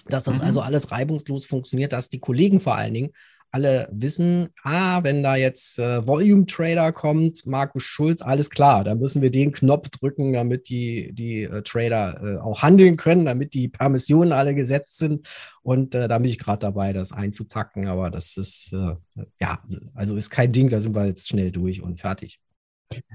dass 0.08 0.26
das 0.26 0.38
mhm. 0.38 0.44
also 0.44 0.62
alles 0.62 0.92
reibungslos 0.92 1.46
funktioniert, 1.46 1.92
dass 1.92 2.08
die 2.08 2.20
Kollegen 2.20 2.62
vor 2.62 2.76
allen 2.76 2.94
Dingen 2.94 3.12
alle 3.52 3.88
wissen, 3.92 4.50
ah, 4.64 5.04
wenn 5.04 5.24
da 5.24 5.36
jetzt 5.36 5.80
äh, 5.80 6.06
Volume 6.06 6.46
Trader 6.46 6.92
kommt, 6.92 7.46
Markus 7.46 7.84
Schulz, 7.84 8.22
alles 8.22 8.50
klar, 8.50 8.84
dann 8.84 9.00
müssen 9.00 9.22
wir 9.22 9.32
den 9.32 9.52
Knopf 9.52 9.90
drücken, 9.90 10.34
damit 10.34 10.70
die, 10.70 11.14
die 11.14 11.44
äh, 11.44 11.62
Trader 11.62 12.22
äh, 12.22 12.38
auch 12.40 12.62
handeln 12.62 12.98
können, 12.98 13.26
damit 13.26 13.54
die 13.54 13.68
Permissionen 13.68 14.34
alle 14.34 14.54
gesetzt 14.54 14.98
sind. 14.98 15.28
Und 15.62 15.96
äh, 15.96 16.08
da 16.08 16.18
bin 16.18 16.30
ich 16.30 16.40
gerade 16.40 16.60
dabei, 16.60 16.94
das 16.94 17.12
einzutacken. 17.12 17.88
Aber 17.88 18.10
das 18.10 18.38
ist, 18.38 18.74
äh, 18.74 18.96
ja, 19.40 19.60
also 19.94 20.16
ist 20.16 20.30
kein 20.30 20.52
Ding, 20.52 20.70
da 20.70 20.80
sind 20.80 20.96
wir 20.96 21.06
jetzt 21.06 21.28
schnell 21.28 21.52
durch 21.52 21.82
und 21.82 22.00
fertig. 22.00 22.40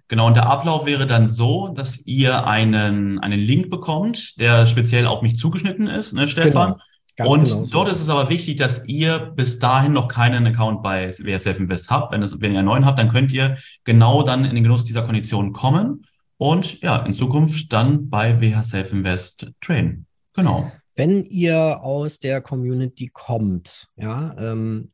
Genau, 0.08 0.26
und 0.26 0.36
der 0.36 0.46
Ablauf 0.46 0.84
wäre 0.84 1.06
dann 1.06 1.26
so, 1.26 1.68
dass 1.68 2.04
ihr 2.06 2.46
einen, 2.46 3.18
einen 3.20 3.40
Link 3.40 3.70
bekommt, 3.70 4.38
der 4.38 4.66
speziell 4.66 5.06
auf 5.06 5.22
mich 5.22 5.36
zugeschnitten 5.36 5.86
ist, 5.86 6.12
ne, 6.12 6.28
Stefan? 6.28 6.72
Genau. 6.72 6.82
Ganz 7.22 7.52
und 7.52 7.64
genau 7.64 7.66
dort 7.70 7.92
ist 7.92 8.00
es 8.00 8.08
aber 8.08 8.28
wichtig, 8.30 8.56
dass 8.56 8.86
ihr 8.86 9.18
bis 9.18 9.58
dahin 9.58 9.92
noch 9.92 10.08
keinen 10.08 10.46
Account 10.46 10.82
bei 10.82 11.08
WSF 11.08 11.58
Invest 11.58 11.90
habt. 11.90 12.12
Wenn, 12.12 12.22
es, 12.22 12.40
wenn 12.40 12.52
ihr 12.52 12.58
einen 12.60 12.66
neuen 12.66 12.86
habt, 12.86 12.98
dann 12.98 13.10
könnt 13.10 13.32
ihr 13.32 13.56
genau 13.84 14.22
dann 14.22 14.44
in 14.44 14.54
den 14.54 14.64
Genuss 14.64 14.84
dieser 14.84 15.02
Konditionen 15.02 15.52
kommen 15.52 16.04
und 16.36 16.80
ja, 16.80 17.04
in 17.04 17.12
Zukunft 17.12 17.72
dann 17.72 18.10
bei 18.10 18.40
WHSF 18.40 18.92
Invest 18.92 19.50
traden. 19.60 20.06
Genau. 20.34 20.70
Wenn 20.94 21.24
ihr 21.24 21.82
aus 21.82 22.18
der 22.18 22.42
Community 22.42 23.08
kommt, 23.08 23.88
ja, 23.96 24.36
ähm, 24.38 24.92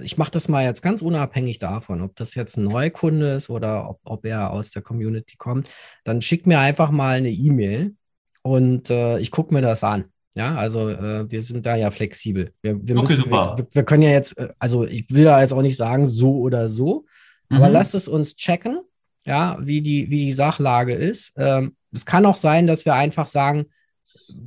ich 0.00 0.16
mache 0.16 0.30
das 0.30 0.48
mal 0.48 0.62
jetzt 0.64 0.80
ganz 0.80 1.02
unabhängig 1.02 1.58
davon, 1.58 2.02
ob 2.02 2.14
das 2.14 2.36
jetzt 2.36 2.56
ein 2.56 2.64
Neukunde 2.64 3.34
ist 3.34 3.50
oder 3.50 3.90
ob, 3.90 4.00
ob 4.04 4.24
er 4.24 4.50
aus 4.50 4.70
der 4.70 4.82
Community 4.82 5.36
kommt, 5.36 5.68
dann 6.04 6.22
schickt 6.22 6.46
mir 6.46 6.60
einfach 6.60 6.92
mal 6.92 7.16
eine 7.16 7.30
E-Mail 7.30 7.96
und 8.42 8.90
äh, 8.90 9.18
ich 9.18 9.32
gucke 9.32 9.52
mir 9.52 9.62
das 9.62 9.82
an. 9.82 10.04
Ja, 10.34 10.54
also 10.54 10.88
äh, 10.88 11.30
wir 11.30 11.42
sind 11.42 11.66
da 11.66 11.74
ja 11.76 11.90
flexibel. 11.90 12.52
Wir, 12.62 12.76
wir, 12.86 12.96
okay, 12.96 13.16
müssen, 13.16 13.30
wir, 13.30 13.66
wir, 13.72 13.82
können 13.82 14.02
ja 14.02 14.10
jetzt, 14.10 14.38
äh, 14.38 14.50
also 14.58 14.86
ich 14.86 15.06
will 15.10 15.24
da 15.24 15.40
jetzt 15.40 15.52
auch 15.52 15.62
nicht 15.62 15.76
sagen, 15.76 16.06
so 16.06 16.38
oder 16.38 16.68
so, 16.68 17.06
mhm. 17.48 17.56
aber 17.56 17.68
lasst 17.68 17.94
es 17.94 18.06
uns 18.06 18.36
checken, 18.36 18.80
ja, 19.26 19.58
wie 19.60 19.82
die, 19.82 20.08
wie 20.10 20.26
die 20.26 20.32
Sachlage 20.32 20.94
ist. 20.94 21.32
Ähm, 21.36 21.74
es 21.92 22.06
kann 22.06 22.26
auch 22.26 22.36
sein, 22.36 22.68
dass 22.68 22.84
wir 22.84 22.94
einfach 22.94 23.26
sagen, 23.26 23.66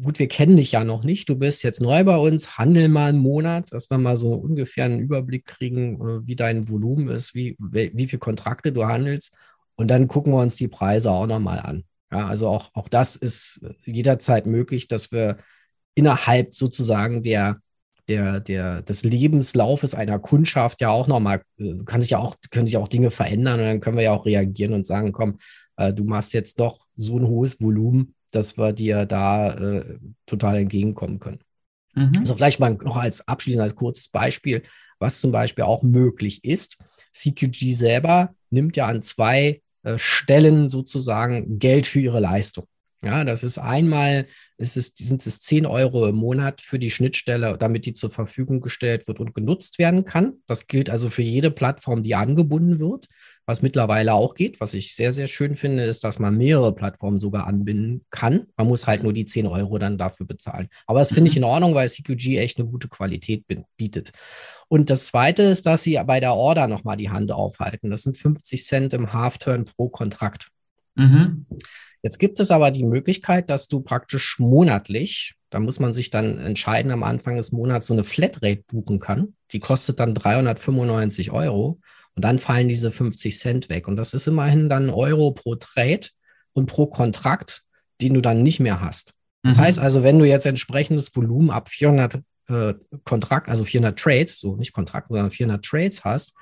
gut, 0.01 0.19
wir 0.19 0.29
kennen 0.29 0.55
dich 0.55 0.71
ja 0.71 0.85
noch 0.85 1.03
nicht, 1.03 1.27
du 1.27 1.35
bist 1.37 1.63
jetzt 1.63 1.81
neu 1.81 2.05
bei 2.05 2.15
uns, 2.15 2.57
handel 2.57 2.87
mal 2.87 3.09
einen 3.09 3.19
Monat, 3.19 3.73
dass 3.73 3.89
wir 3.89 3.97
mal 3.97 4.15
so 4.15 4.33
ungefähr 4.33 4.85
einen 4.85 5.01
Überblick 5.01 5.45
kriegen, 5.45 5.95
äh, 5.95 6.25
wie 6.25 6.37
dein 6.37 6.69
Volumen 6.69 7.09
ist, 7.09 7.35
wie, 7.35 7.57
wie 7.59 8.07
viele 8.07 8.19
Kontrakte 8.19 8.71
du 8.71 8.85
handelst. 8.85 9.35
Und 9.75 9.89
dann 9.89 10.07
gucken 10.07 10.31
wir 10.31 10.39
uns 10.39 10.55
die 10.55 10.67
Preise 10.67 11.11
auch 11.11 11.27
nochmal 11.27 11.59
an. 11.59 11.83
Ja, 12.11 12.27
also 12.27 12.47
auch, 12.47 12.69
auch 12.73 12.87
das 12.87 13.15
ist 13.15 13.65
jederzeit 13.85 14.45
möglich, 14.45 14.87
dass 14.87 15.11
wir 15.11 15.37
innerhalb 15.95 16.55
sozusagen 16.55 17.23
der, 17.23 17.59
der, 18.07 18.39
der, 18.39 18.81
des 18.81 19.03
Lebenslaufes 19.03 19.95
einer 19.95 20.19
Kundschaft 20.19 20.81
ja 20.81 20.89
auch 20.89 21.07
nochmal, 21.07 21.41
äh, 21.57 21.75
kann 21.85 22.01
sich 22.01 22.11
ja 22.11 22.19
auch, 22.19 22.35
können 22.51 22.67
sich 22.67 22.77
auch 22.77 22.87
Dinge 22.87 23.11
verändern 23.11 23.59
und 23.59 23.65
dann 23.65 23.81
können 23.81 23.97
wir 23.97 24.03
ja 24.03 24.11
auch 24.11 24.25
reagieren 24.25 24.73
und 24.73 24.85
sagen, 24.85 25.11
komm, 25.11 25.37
äh, 25.77 25.93
du 25.93 26.03
machst 26.03 26.33
jetzt 26.33 26.59
doch 26.59 26.85
so 26.95 27.17
ein 27.17 27.27
hohes 27.27 27.61
Volumen, 27.61 28.15
dass 28.31 28.57
wir 28.57 28.73
dir 28.73 29.05
da 29.05 29.53
äh, 29.53 29.97
total 30.25 30.57
entgegenkommen 30.57 31.19
können. 31.19 31.39
Mhm. 31.95 32.19
Also 32.19 32.35
vielleicht 32.35 32.59
mal 32.59 32.73
noch 32.73 32.97
als 32.97 33.27
abschließend 33.27 33.61
als 33.61 33.75
kurzes 33.75 34.09
Beispiel, 34.09 34.63
was 34.99 35.21
zum 35.21 35.31
Beispiel 35.31 35.63
auch 35.63 35.83
möglich 35.83 36.43
ist. 36.43 36.77
CQG 37.13 37.73
selber 37.75 38.33
nimmt 38.49 38.75
ja 38.75 38.87
an 38.87 39.01
zwei 39.01 39.61
äh, 39.83 39.97
Stellen 39.97 40.69
sozusagen 40.69 41.59
Geld 41.59 41.87
für 41.87 41.99
ihre 41.99 42.19
Leistung. 42.19 42.65
Ja, 43.03 43.25
das 43.25 43.43
ist 43.43 43.57
einmal, 43.57 44.27
ist 44.57 44.77
es, 44.77 44.93
sind 44.95 45.25
es 45.25 45.41
10 45.41 45.65
Euro 45.65 46.07
im 46.07 46.15
Monat 46.15 46.61
für 46.61 46.79
die 46.79 46.89
Schnittstelle, 46.89 47.57
damit 47.57 47.85
die 47.85 47.93
zur 47.93 48.09
Verfügung 48.09 48.61
gestellt 48.61 49.07
wird 49.07 49.19
und 49.19 49.35
genutzt 49.35 49.77
werden 49.77 50.05
kann. 50.05 50.35
Das 50.47 50.67
gilt 50.67 50.89
also 50.89 51.09
für 51.09 51.21
jede 51.21 51.51
Plattform, 51.51 52.03
die 52.03 52.15
angebunden 52.15 52.79
wird. 52.79 53.07
Was 53.45 53.61
mittlerweile 53.61 54.13
auch 54.13 54.35
geht, 54.35 54.61
was 54.61 54.73
ich 54.73 54.95
sehr, 54.95 55.11
sehr 55.11 55.27
schön 55.27 55.57
finde, 55.57 55.83
ist, 55.83 56.05
dass 56.05 56.17
man 56.17 56.37
mehrere 56.37 56.73
Plattformen 56.73 57.19
sogar 57.19 57.45
anbinden 57.45 58.05
kann. 58.09 58.47
Man 58.55 58.67
muss 58.67 58.87
halt 58.87 59.03
nur 59.03 59.11
die 59.11 59.25
10 59.25 59.47
Euro 59.47 59.77
dann 59.79 59.97
dafür 59.97 60.25
bezahlen. 60.25 60.69
Aber 60.87 60.99
das 60.99 61.11
finde 61.11 61.29
ich 61.29 61.35
mhm. 61.35 61.43
in 61.43 61.49
Ordnung, 61.49 61.75
weil 61.75 61.89
CQG 61.89 62.37
echt 62.37 62.57
eine 62.57 62.69
gute 62.69 62.87
Qualität 62.87 63.43
bietet. 63.75 64.13
Und 64.69 64.89
das 64.89 65.07
Zweite 65.07 65.43
ist, 65.43 65.65
dass 65.65 65.83
sie 65.83 65.99
bei 66.05 66.21
der 66.21 66.35
Order 66.35 66.69
nochmal 66.69 66.95
die 66.95 67.09
Hand 67.09 67.33
aufhalten. 67.33 67.89
Das 67.89 68.03
sind 68.03 68.15
50 68.15 68.63
Cent 68.65 68.93
im 68.93 69.11
Half-Turn 69.11 69.65
pro 69.65 69.89
Kontrakt. 69.89 70.47
Mhm. 70.95 71.45
Jetzt 72.03 72.19
gibt 72.19 72.39
es 72.41 72.51
aber 72.51 72.69
die 72.69 72.83
Möglichkeit, 72.83 73.49
dass 73.49 73.69
du 73.69 73.79
praktisch 73.79 74.37
monatlich, 74.37 75.35
da 75.49 75.59
muss 75.59 75.79
man 75.79 75.93
sich 75.93 76.09
dann 76.09 76.37
entscheiden, 76.37 76.91
am 76.91 77.01
Anfang 77.01 77.37
des 77.37 77.53
Monats 77.53 77.87
so 77.87 77.93
eine 77.93 78.03
Flatrate 78.03 78.63
buchen 78.67 78.99
kann. 78.99 79.35
Die 79.53 79.59
kostet 79.59 80.01
dann 80.01 80.13
395 80.13 81.31
Euro 81.31 81.79
und 82.15 82.25
dann 82.25 82.39
fallen 82.39 82.67
diese 82.67 82.91
50 82.91 83.39
Cent 83.39 83.69
weg. 83.69 83.87
Und 83.87 83.95
das 83.95 84.13
ist 84.13 84.27
immerhin 84.27 84.67
dann 84.67 84.89
Euro 84.89 85.31
pro 85.31 85.55
Trade 85.55 86.07
und 86.51 86.65
pro 86.65 86.87
Kontrakt, 86.87 87.63
den 88.01 88.13
du 88.13 88.21
dann 88.21 88.43
nicht 88.43 88.59
mehr 88.59 88.81
hast. 88.81 89.15
Das 89.41 89.57
mhm. 89.57 89.61
heißt 89.61 89.79
also, 89.79 90.03
wenn 90.03 90.19
du 90.19 90.25
jetzt 90.25 90.45
entsprechendes 90.45 91.15
Volumen 91.15 91.51
ab 91.51 91.69
400 91.69 92.19
äh, 92.49 92.73
Kontrakt, 93.05 93.47
also 93.47 93.63
400 93.63 93.97
Trades, 93.97 94.39
so 94.39 94.57
nicht 94.57 94.73
Kontrakten, 94.73 95.13
sondern 95.13 95.31
400 95.31 95.63
Trades 95.63 96.03
hast, 96.03 96.33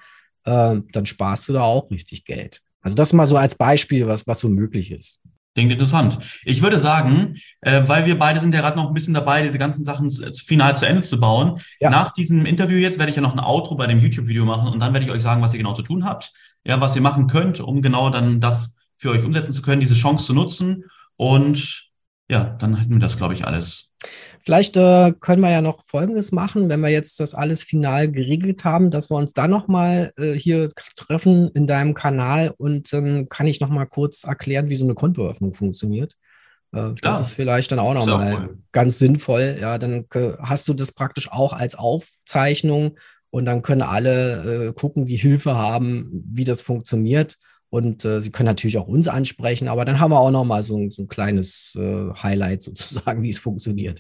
äh, 0.46 0.80
dann 0.92 1.06
sparst 1.06 1.48
du 1.50 1.54
da 1.54 1.62
auch 1.62 1.92
richtig 1.92 2.26
Geld. 2.26 2.62
Also 2.82 2.96
das 2.96 3.14
mal 3.14 3.26
so 3.26 3.38
als 3.38 3.56
Beispiel, 3.56 4.08
was, 4.08 4.26
was 4.26 4.40
so 4.40 4.50
möglich 4.50 4.92
ist. 4.92 5.21
Klingt 5.54 5.72
interessant. 5.72 6.18
Ich 6.46 6.62
würde 6.62 6.80
sagen, 6.80 7.36
äh, 7.60 7.82
weil 7.86 8.06
wir 8.06 8.18
beide 8.18 8.40
sind 8.40 8.54
ja 8.54 8.62
gerade 8.62 8.78
noch 8.78 8.88
ein 8.88 8.94
bisschen 8.94 9.14
dabei, 9.14 9.42
diese 9.42 9.58
ganzen 9.58 9.84
Sachen 9.84 10.10
zu, 10.10 10.32
final 10.46 10.78
zu 10.78 10.88
Ende 10.88 11.02
zu 11.02 11.20
bauen. 11.20 11.60
Ja. 11.82 11.90
Nach 11.90 12.14
diesem 12.14 12.46
Interview 12.46 12.78
jetzt 12.78 12.98
werde 12.98 13.10
ich 13.10 13.18
ja 13.18 13.22
noch 13.22 13.34
ein 13.34 13.40
Outro 13.40 13.76
bei 13.76 13.86
dem 13.86 14.00
YouTube-Video 14.00 14.46
machen 14.46 14.70
und 14.70 14.80
dann 14.80 14.94
werde 14.94 15.06
ich 15.06 15.12
euch 15.12 15.22
sagen, 15.22 15.42
was 15.42 15.54
ihr 15.54 15.58
genau 15.58 15.74
zu 15.74 15.82
tun 15.82 16.06
habt, 16.06 16.32
ja, 16.64 16.80
was 16.80 16.96
ihr 16.96 17.02
machen 17.02 17.28
könnt, 17.28 17.60
um 17.60 17.82
genau 17.82 18.10
dann 18.10 18.40
das 18.40 18.76
für 18.96 19.12
euch 19.12 19.26
umsetzen 19.26 19.52
zu 19.52 19.62
können, 19.62 19.82
diese 19.82 19.96
Chance 19.96 20.26
zu 20.26 20.34
nutzen. 20.34 20.86
Und 21.18 21.90
ja, 22.30 22.46
dann 22.46 22.76
hätten 22.76 22.94
wir 22.94 23.00
das, 23.00 23.18
glaube 23.18 23.34
ich, 23.34 23.46
alles. 23.46 23.92
Vielleicht 24.44 24.76
äh, 24.76 25.14
können 25.20 25.42
wir 25.42 25.52
ja 25.52 25.62
noch 25.62 25.84
Folgendes 25.84 26.32
machen, 26.32 26.70
wenn 26.70 26.82
wir 26.82 26.90
jetzt 26.90 27.20
das 27.20 27.36
alles 27.36 27.64
final 27.64 28.12
geregelt 28.12 28.66
haben, 28.66 28.90
dass 28.90 29.10
wir 29.12 29.16
uns 29.16 29.34
dann 29.34 29.52
nochmal 29.52 30.14
äh, 30.18 30.34
hier 30.34 30.70
treffen 30.96 31.50
in 31.54 31.68
deinem 31.68 31.94
Kanal 31.94 32.54
und 32.58 32.92
ähm, 32.94 33.28
kann 33.30 33.48
ich 33.48 33.60
nochmal 33.60 33.88
kurz 33.88 34.24
erklären, 34.24 34.70
wie 34.70 34.76
so 34.76 34.86
eine 34.86 34.96
Kontoöffnung 34.96 35.54
funktioniert. 35.54 36.16
Äh, 36.74 36.90
das 37.02 37.22
ist 37.22 37.34
vielleicht 37.34 37.72
dann 37.72 37.80
auch 37.80 37.94
nochmal 37.94 38.58
ganz 38.72 38.98
sinnvoll. 38.98 39.58
Ja, 39.60 39.78
dann 39.78 40.06
hast 40.40 40.68
du 40.68 40.74
das 40.74 40.92
praktisch 40.92 41.32
auch 41.32 41.54
als 41.54 41.76
Aufzeichnung 41.76 42.98
und 43.30 43.46
dann 43.46 43.62
können 43.62 43.82
alle 43.82 44.70
äh, 44.70 44.74
gucken, 44.74 45.06
die 45.06 45.18
Hilfe 45.18 45.56
haben, 45.56 46.24
wie 46.32 46.44
das 46.44 46.62
funktioniert. 46.62 47.38
Und 47.70 48.04
äh, 48.04 48.20
Sie 48.20 48.32
können 48.32 48.48
natürlich 48.48 48.78
auch 48.78 48.88
uns 48.88 49.08
ansprechen, 49.08 49.70
aber 49.70 49.86
dann 49.86 50.00
haben 50.00 50.12
wir 50.12 50.20
auch 50.20 50.32
nochmal 50.32 50.62
so, 50.62 50.90
so 50.90 51.04
ein 51.04 51.08
kleines 51.08 51.74
äh, 51.80 52.10
Highlight 52.22 52.62
sozusagen, 52.64 53.24
wie 53.24 53.30
es 53.30 53.40
funktioniert. 53.40 54.00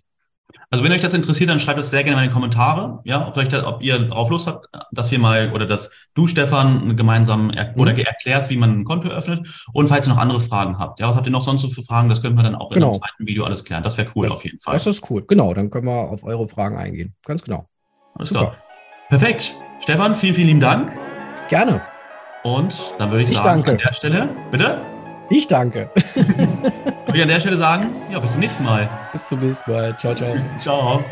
Also 0.69 0.83
wenn 0.83 0.91
euch 0.91 1.01
das 1.01 1.13
interessiert, 1.13 1.49
dann 1.49 1.59
schreibt 1.59 1.79
das 1.79 1.89
sehr 1.89 2.03
gerne 2.03 2.23
in 2.23 2.29
die 2.29 2.33
Kommentare, 2.33 3.01
ja, 3.03 3.27
ob, 3.27 3.37
euch 3.37 3.49
das, 3.49 3.65
ob 3.65 3.81
ihr 3.81 3.99
darauf 3.99 4.29
Lust 4.29 4.47
habt, 4.47 4.67
dass 4.91 5.11
wir 5.11 5.19
mal 5.19 5.51
oder 5.53 5.65
dass 5.65 5.91
du, 6.13 6.27
Stefan, 6.27 6.95
gemeinsam 6.95 7.49
er 7.49 7.75
oder 7.77 7.93
mhm. 7.93 7.99
erklärst, 7.99 8.49
wie 8.49 8.57
man 8.57 8.79
ein 8.79 8.83
Konto 8.85 9.09
öffnet. 9.09 9.47
Und 9.73 9.87
falls 9.87 10.07
ihr 10.07 10.13
noch 10.13 10.21
andere 10.21 10.39
Fragen 10.39 10.79
habt, 10.79 10.99
ja, 10.99 11.09
was 11.09 11.15
habt 11.15 11.27
ihr 11.27 11.31
noch 11.31 11.41
sonst 11.41 11.61
so 11.61 11.69
für 11.69 11.83
Fragen? 11.83 12.09
Das 12.09 12.21
können 12.21 12.35
wir 12.35 12.43
dann 12.43 12.55
auch 12.55 12.69
genau. 12.69 12.87
in 12.87 12.93
einem 12.93 13.01
zweiten 13.01 13.27
Video 13.27 13.43
alles 13.43 13.63
klären. 13.63 13.83
Das 13.83 13.97
wäre 13.97 14.09
cool 14.15 14.27
das, 14.27 14.35
auf 14.35 14.43
jeden 14.43 14.59
Fall. 14.59 14.73
Das 14.73 14.87
ist 14.87 15.09
cool, 15.09 15.23
genau. 15.27 15.53
Dann 15.53 15.69
können 15.69 15.87
wir 15.87 16.09
auf 16.09 16.23
eure 16.23 16.47
Fragen 16.47 16.77
eingehen. 16.77 17.15
Ganz 17.25 17.43
genau. 17.43 17.67
Alles 18.15 18.29
Super. 18.29 18.41
klar. 18.41 18.55
Perfekt. 19.09 19.53
Stefan, 19.81 20.15
vielen, 20.15 20.35
vielen 20.35 20.47
lieben 20.47 20.59
Dank. 20.59 20.91
Gerne. 21.49 21.81
Und 22.43 22.93
dann 22.97 23.11
würde 23.11 23.23
ich, 23.23 23.31
ich 23.31 23.37
sagen, 23.37 23.63
danke. 23.63 23.71
an 23.71 23.77
der 23.77 23.93
Stelle, 23.93 24.29
bitte? 24.51 24.81
Ich 25.29 25.47
danke. 25.47 25.89
Würde 27.11 27.17
ich 27.17 27.23
an 27.23 27.29
der 27.29 27.41
Stelle 27.41 27.57
sagen, 27.57 27.89
ja, 28.09 28.19
bis 28.19 28.31
zum 28.31 28.39
nächsten 28.39 28.63
Mal. 28.63 28.89
Bis 29.11 29.27
zum 29.27 29.41
nächsten 29.41 29.69
Mal. 29.69 29.97
Ciao, 29.97 30.15
ciao. 30.15 30.33
ciao. 30.61 31.03